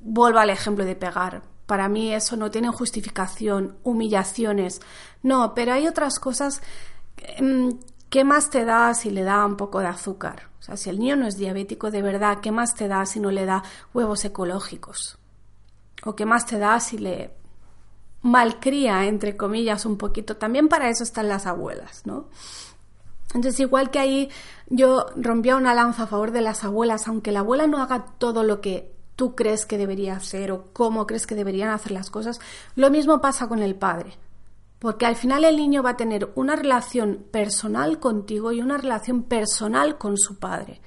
vuelvo 0.01 0.38
al 0.38 0.51
ejemplo 0.51 0.85
de 0.85 0.96
pegar, 0.96 1.42
para 1.66 1.88
mí 1.88 2.12
eso 2.12 2.37
no 2.37 2.51
tiene 2.51 2.68
justificación, 2.68 3.77
humillaciones, 3.83 4.81
no, 5.22 5.55
pero 5.55 5.72
hay 5.72 5.88
otras 5.88 6.18
cosas, 6.18 6.62
mm, 7.40 7.70
¿qué 8.11 8.22
más 8.25 8.51
te 8.51 8.64
da 8.64 8.92
si 8.94 9.11
le 9.11 9.22
da 9.22 9.44
un 9.46 9.57
poco 9.57 9.81
de 9.81 9.87
azúcar? 9.87 10.49
O 10.61 10.62
sea, 10.62 10.77
si 10.77 10.90
el 10.90 10.99
niño 10.99 11.16
no 11.16 11.27
es 11.27 11.37
diabético 11.37 11.90
de 11.90 12.03
verdad, 12.03 12.40
¿qué 12.40 12.53
más 12.53 12.75
te 12.75 12.87
da 12.87 13.05
si 13.07 13.18
no 13.18 13.31
le 13.31 13.46
da 13.46 13.62
huevos 13.94 14.25
ecológicos? 14.25 15.18
¿O 16.05 16.14
qué 16.14 16.27
más 16.27 16.44
te 16.46 16.59
da 16.59 16.79
si 16.81 16.99
le 16.99 17.35
malcría, 18.27 19.07
entre 19.07 19.37
comillas, 19.37 19.87
un 19.87 19.97
poquito. 19.97 20.37
También 20.37 20.69
para 20.69 20.89
eso 20.89 21.03
están 21.03 21.29
las 21.29 21.47
abuelas, 21.47 22.03
¿no? 22.05 22.27
Entonces, 23.35 23.61
igual 23.61 23.91
que 23.91 23.99
ahí 23.99 24.31
yo 24.69 25.07
rompía 25.17 25.57
una 25.57 25.75
lanza 25.75 26.05
a 26.05 26.07
favor 26.07 26.31
de 26.33 26.41
las 26.41 26.65
abuelas, 26.65 27.09
aunque 27.09 27.33
la 27.33 27.41
abuela 27.41 27.67
no 27.67 27.83
haga 27.83 28.07
todo 28.19 28.43
lo 28.43 28.61
que 28.61 28.93
tú 29.17 29.35
crees 29.35 29.67
que 29.67 29.79
debería 29.79 30.17
hacer 30.17 30.53
o 30.53 30.67
cómo 30.73 31.07
crees 31.07 31.27
que 31.27 31.35
deberían 31.35 31.71
hacer 31.71 31.93
las 31.93 32.11
cosas, 32.11 32.39
lo 32.77 32.91
mismo 32.91 33.21
pasa 33.21 33.49
con 33.49 33.61
el 33.61 33.75
padre. 33.75 34.19
Porque 34.79 35.07
al 35.07 35.17
final 35.17 35.45
el 35.45 35.57
niño 35.57 35.83
va 35.83 35.91
a 35.91 35.97
tener 35.97 36.31
una 36.35 36.55
relación 36.55 37.25
personal 37.31 37.99
contigo 37.99 38.53
y 38.53 38.61
una 38.61 38.77
relación 38.77 39.23
personal 39.23 39.97
con 39.97 40.19
su 40.19 40.39
padre. 40.39 40.81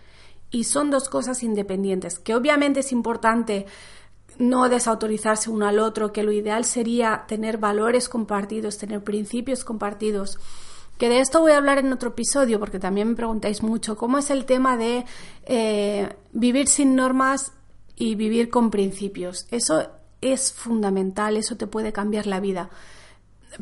Y 0.51 0.63
son 0.63 0.91
dos 0.91 1.09
cosas 1.09 1.43
independientes, 1.43 2.19
que 2.19 2.35
obviamente 2.35 2.81
es 2.81 2.91
importante 2.91 3.65
no 4.39 4.69
desautorizarse 4.69 5.49
uno 5.49 5.67
al 5.67 5.79
otro, 5.79 6.11
que 6.11 6.23
lo 6.23 6.31
ideal 6.31 6.65
sería 6.65 7.25
tener 7.27 7.57
valores 7.57 8.09
compartidos, 8.09 8.77
tener 8.77 9.03
principios 9.03 9.63
compartidos. 9.63 10.39
Que 10.97 11.09
de 11.09 11.19
esto 11.19 11.41
voy 11.41 11.51
a 11.51 11.57
hablar 11.57 11.77
en 11.77 11.93
otro 11.93 12.09
episodio, 12.09 12.59
porque 12.59 12.79
también 12.79 13.09
me 13.09 13.15
preguntáis 13.15 13.61
mucho 13.61 13.95
cómo 13.95 14.17
es 14.17 14.29
el 14.31 14.45
tema 14.45 14.77
de 14.77 15.05
eh, 15.45 16.09
vivir 16.31 16.67
sin 16.67 16.95
normas 16.95 17.51
y 17.95 18.15
vivir 18.15 18.49
con 18.49 18.71
principios. 18.71 19.45
Eso 19.51 19.89
es 20.21 20.53
fundamental, 20.53 21.37
eso 21.37 21.57
te 21.57 21.67
puede 21.67 21.93
cambiar 21.93 22.25
la 22.25 22.39
vida. 22.39 22.69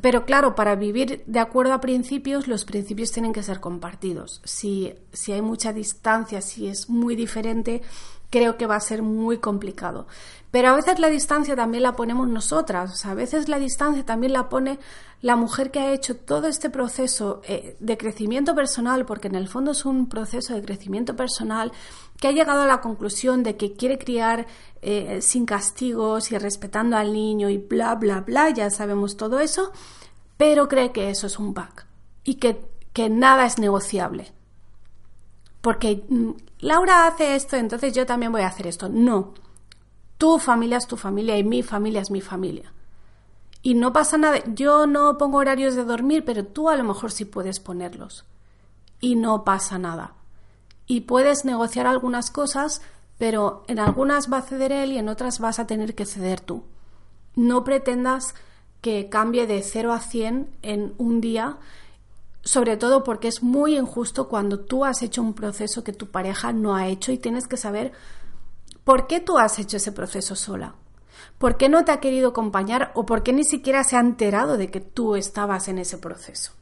Pero 0.02 0.26
claro, 0.26 0.54
para 0.54 0.76
vivir 0.76 1.24
de 1.26 1.40
acuerdo 1.40 1.74
a 1.74 1.82
principios, 1.82 2.48
los 2.48 2.66
principios 2.66 3.12
tienen 3.12 3.34
que 3.34 3.42
ser 3.42 3.60
compartidos. 3.60 4.42
Si, 4.44 4.94
si 5.14 5.32
hay 5.32 5.42
mucha 5.42 5.74
distancia, 5.74 6.42
si 6.42 6.68
es 6.68 6.90
muy 6.90 7.16
diferente, 7.16 7.82
creo 8.30 8.58
que 8.58 8.68
va 8.68 8.76
a 8.76 8.82
ser 8.82 9.02
muy 9.02 9.38
complicado. 9.38 10.08
Pero 10.52 10.70
a 10.70 10.76
veces 10.76 11.00
la 11.00 11.10
distancia 11.10 11.56
también 11.56 11.84
la 11.84 11.96
ponemos 11.96 12.28
nosotras, 12.28 13.06
a 13.06 13.14
veces 13.14 13.50
la 13.50 13.60
distancia 13.60 14.06
también 14.06 14.34
la 14.34 14.50
pone 14.50 14.80
la 15.22 15.36
mujer 15.36 15.72
que 15.72 15.80
ha 15.80 15.94
hecho 15.94 16.16
todo 16.16 16.48
este 16.48 16.70
proceso 16.70 17.42
eh, 17.44 17.76
de 17.80 17.98
crecimiento 17.98 18.54
personal, 18.56 19.06
porque 19.06 19.28
en 19.28 19.36
el 19.36 19.48
fondo 19.48 19.72
es 19.72 19.84
un 19.84 20.08
proceso 20.08 20.54
de 20.54 20.62
crecimiento 20.62 21.16
personal, 21.16 21.72
que 22.20 22.28
ha 22.28 22.32
llegado 22.32 22.62
a 22.62 22.68
la 22.68 22.82
conclusión 22.82 23.44
de 23.44 23.58
que 23.58 23.74
quiere 23.74 23.98
criar 23.98 24.48
eh, 24.82 25.20
sin 25.22 25.46
castigos 25.46 26.32
y 26.32 26.38
respetando 26.38 26.98
al 26.98 27.14
niño 27.14 27.50
y 27.50 27.58
bla, 27.58 27.96
bla, 27.96 28.22
bla, 28.22 28.50
ya 28.52 28.70
sabemos 28.70 29.18
todo 29.18 29.40
eso, 29.40 29.72
pero 30.38 30.68
cree 30.68 30.92
que 30.92 31.10
eso 31.10 31.28
es 31.28 31.40
un 31.40 31.54
bug 31.54 31.86
y 32.24 32.36
que, 32.36 32.62
que 32.94 33.10
nada 33.10 33.46
es 33.46 33.58
negociable. 33.58 34.37
Porque 35.62 36.06
mm, 36.08 36.32
Laura 36.60 37.08
hace 37.08 37.36
esto, 37.36 37.56
entonces 37.56 37.94
yo 37.94 38.06
también 38.06 38.32
voy 38.32 38.42
a 38.42 38.48
hacer 38.48 38.68
esto. 38.68 38.90
No. 38.90 39.34
Tu 40.18 40.40
familia 40.40 40.78
es 40.78 40.88
tu 40.88 40.98
familia 40.98 41.38
y 41.38 41.44
mi 41.44 41.62
familia 41.64 42.02
es 42.02 42.10
mi 42.10 42.22
familia. 42.22 42.74
Y 43.62 43.74
no 43.74 43.94
pasa 43.94 44.18
nada. 44.18 44.42
Yo 44.54 44.88
no 44.88 45.18
pongo 45.18 45.38
horarios 45.38 45.76
de 45.76 45.84
dormir, 45.84 46.24
pero 46.26 46.46
tú 46.46 46.70
a 46.70 46.76
lo 46.76 46.84
mejor 46.84 47.12
sí 47.12 47.26
puedes 47.26 47.60
ponerlos. 47.60 48.26
Y 49.00 49.16
no 49.16 49.44
pasa 49.44 49.78
nada. 49.78 50.14
Y 50.86 51.02
puedes 51.02 51.44
negociar 51.44 51.86
algunas 51.86 52.32
cosas, 52.32 52.82
pero 53.18 53.64
en 53.68 53.80
algunas 53.80 54.32
va 54.32 54.38
a 54.38 54.44
ceder 54.44 54.72
él 54.72 54.94
y 54.94 54.98
en 54.98 55.10
otras 55.10 55.40
vas 55.40 55.60
a 55.60 55.68
tener 55.68 55.96
que 55.96 56.06
ceder 56.06 56.40
tú. 56.40 56.64
No 57.36 57.64
pretendas 57.64 58.36
que 58.82 59.10
cambie 59.10 59.48
de 59.48 59.62
0 59.62 59.92
a 59.92 60.00
100 60.00 60.50
en 60.62 60.94
un 60.98 61.20
día 61.20 61.58
sobre 62.48 62.78
todo 62.78 63.04
porque 63.04 63.28
es 63.28 63.44
muy 63.44 63.78
injusto 63.78 64.30
cuando 64.30 64.62
tú 64.62 64.86
has 64.86 65.02
hecho 65.02 65.22
un 65.22 65.34
proceso 65.34 65.84
que 65.84 65.92
tu 65.92 66.08
pareja 66.12 66.54
no 66.54 66.78
ha 66.78 66.88
hecho 66.88 67.12
y 67.12 67.18
tienes 67.18 67.46
que 67.46 67.58
saber 67.58 67.92
por 68.86 69.06
qué 69.06 69.20
tú 69.20 69.38
has 69.38 69.60
hecho 69.60 69.76
ese 69.76 69.92
proceso 69.92 70.34
sola. 70.34 70.76
¿Por 71.38 71.58
qué 71.58 71.68
no 71.68 71.84
te 71.84 71.92
ha 71.92 72.00
querido 72.00 72.30
acompañar 72.30 72.94
o 72.96 73.06
por 73.06 73.22
qué 73.22 73.34
ni 73.34 73.44
siquiera 73.44 73.84
se 73.84 73.98
ha 73.98 74.00
enterado 74.00 74.56
de 74.56 74.72
que 74.72 74.80
tú 74.80 75.18
estabas 75.18 75.68
en 75.68 75.78
ese 75.78 75.98
proceso? 75.98 76.54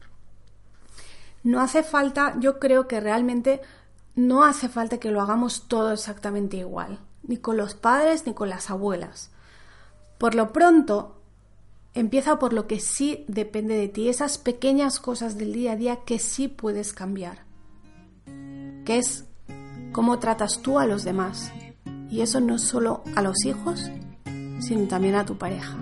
No 1.44 1.60
hace 1.60 1.84
falta, 1.84 2.34
yo 2.40 2.58
creo 2.58 2.88
que 2.88 2.98
realmente 2.98 3.60
no 4.16 4.42
hace 4.42 4.68
falta 4.68 4.98
que 4.98 5.12
lo 5.12 5.22
hagamos 5.22 5.68
todo 5.68 5.92
exactamente 5.92 6.56
igual, 6.56 6.98
ni 7.22 7.36
con 7.36 7.56
los 7.56 7.74
padres 7.74 8.26
ni 8.26 8.34
con 8.34 8.48
las 8.48 8.70
abuelas. 8.70 9.30
Por 10.18 10.34
lo 10.34 10.52
pronto, 10.52 11.15
Empieza 11.96 12.38
por 12.38 12.52
lo 12.52 12.66
que 12.66 12.78
sí 12.78 13.24
depende 13.26 13.74
de 13.74 13.88
ti, 13.88 14.10
esas 14.10 14.36
pequeñas 14.36 15.00
cosas 15.00 15.38
del 15.38 15.54
día 15.54 15.72
a 15.72 15.76
día 15.76 16.00
que 16.04 16.18
sí 16.18 16.46
puedes 16.46 16.92
cambiar, 16.92 17.46
que 18.84 18.98
es 18.98 19.24
cómo 19.92 20.18
tratas 20.18 20.60
tú 20.60 20.78
a 20.78 20.84
los 20.84 21.04
demás. 21.04 21.50
Y 22.10 22.20
eso 22.20 22.38
no 22.40 22.58
solo 22.58 23.02
a 23.14 23.22
los 23.22 23.46
hijos, 23.46 23.90
sino 24.60 24.86
también 24.88 25.14
a 25.14 25.24
tu 25.24 25.38
pareja. 25.38 25.74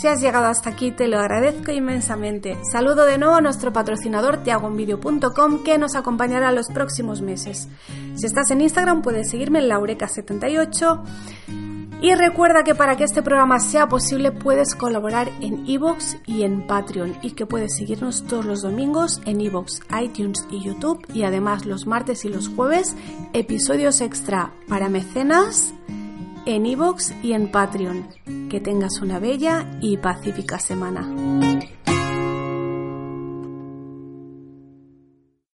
Si 0.00 0.06
has 0.06 0.20
llegado 0.20 0.46
hasta 0.46 0.70
aquí 0.70 0.92
te 0.92 1.08
lo 1.08 1.18
agradezco 1.18 1.72
inmensamente. 1.72 2.56
Saludo 2.70 3.04
de 3.04 3.18
nuevo 3.18 3.34
a 3.34 3.40
nuestro 3.40 3.72
patrocinador 3.72 4.44
tiagonvideo.com 4.44 5.64
que 5.64 5.76
nos 5.76 5.96
acompañará 5.96 6.52
los 6.52 6.68
próximos 6.68 7.20
meses. 7.20 7.68
Si 8.14 8.26
estás 8.26 8.48
en 8.52 8.60
Instagram 8.60 9.02
puedes 9.02 9.28
seguirme 9.28 9.58
en 9.58 9.68
laureca78 9.68 11.02
y 12.00 12.14
recuerda 12.14 12.62
que 12.64 12.74
para 12.74 12.96
que 12.96 13.04
este 13.04 13.22
programa 13.22 13.58
sea 13.58 13.88
posible 13.88 14.30
puedes 14.30 14.74
colaborar 14.74 15.28
en 15.40 15.66
iVoox 15.66 16.16
y 16.26 16.44
en 16.44 16.66
Patreon 16.66 17.16
y 17.22 17.32
que 17.32 17.46
puedes 17.46 17.76
seguirnos 17.76 18.24
todos 18.26 18.44
los 18.44 18.62
domingos 18.62 19.20
en 19.24 19.40
iVoox, 19.40 19.80
iTunes 20.00 20.46
y 20.50 20.62
YouTube 20.62 21.04
y 21.12 21.24
además 21.24 21.66
los 21.66 21.86
martes 21.86 22.24
y 22.24 22.28
los 22.28 22.48
jueves 22.48 22.96
episodios 23.32 24.00
extra 24.00 24.52
para 24.68 24.88
mecenas 24.88 25.74
en 26.46 26.66
iVoox 26.66 27.12
y 27.22 27.32
en 27.32 27.50
Patreon. 27.50 28.08
Que 28.48 28.60
tengas 28.60 29.00
una 29.02 29.18
bella 29.18 29.66
y 29.80 29.98
pacífica 29.98 30.58
semana. 30.58 31.77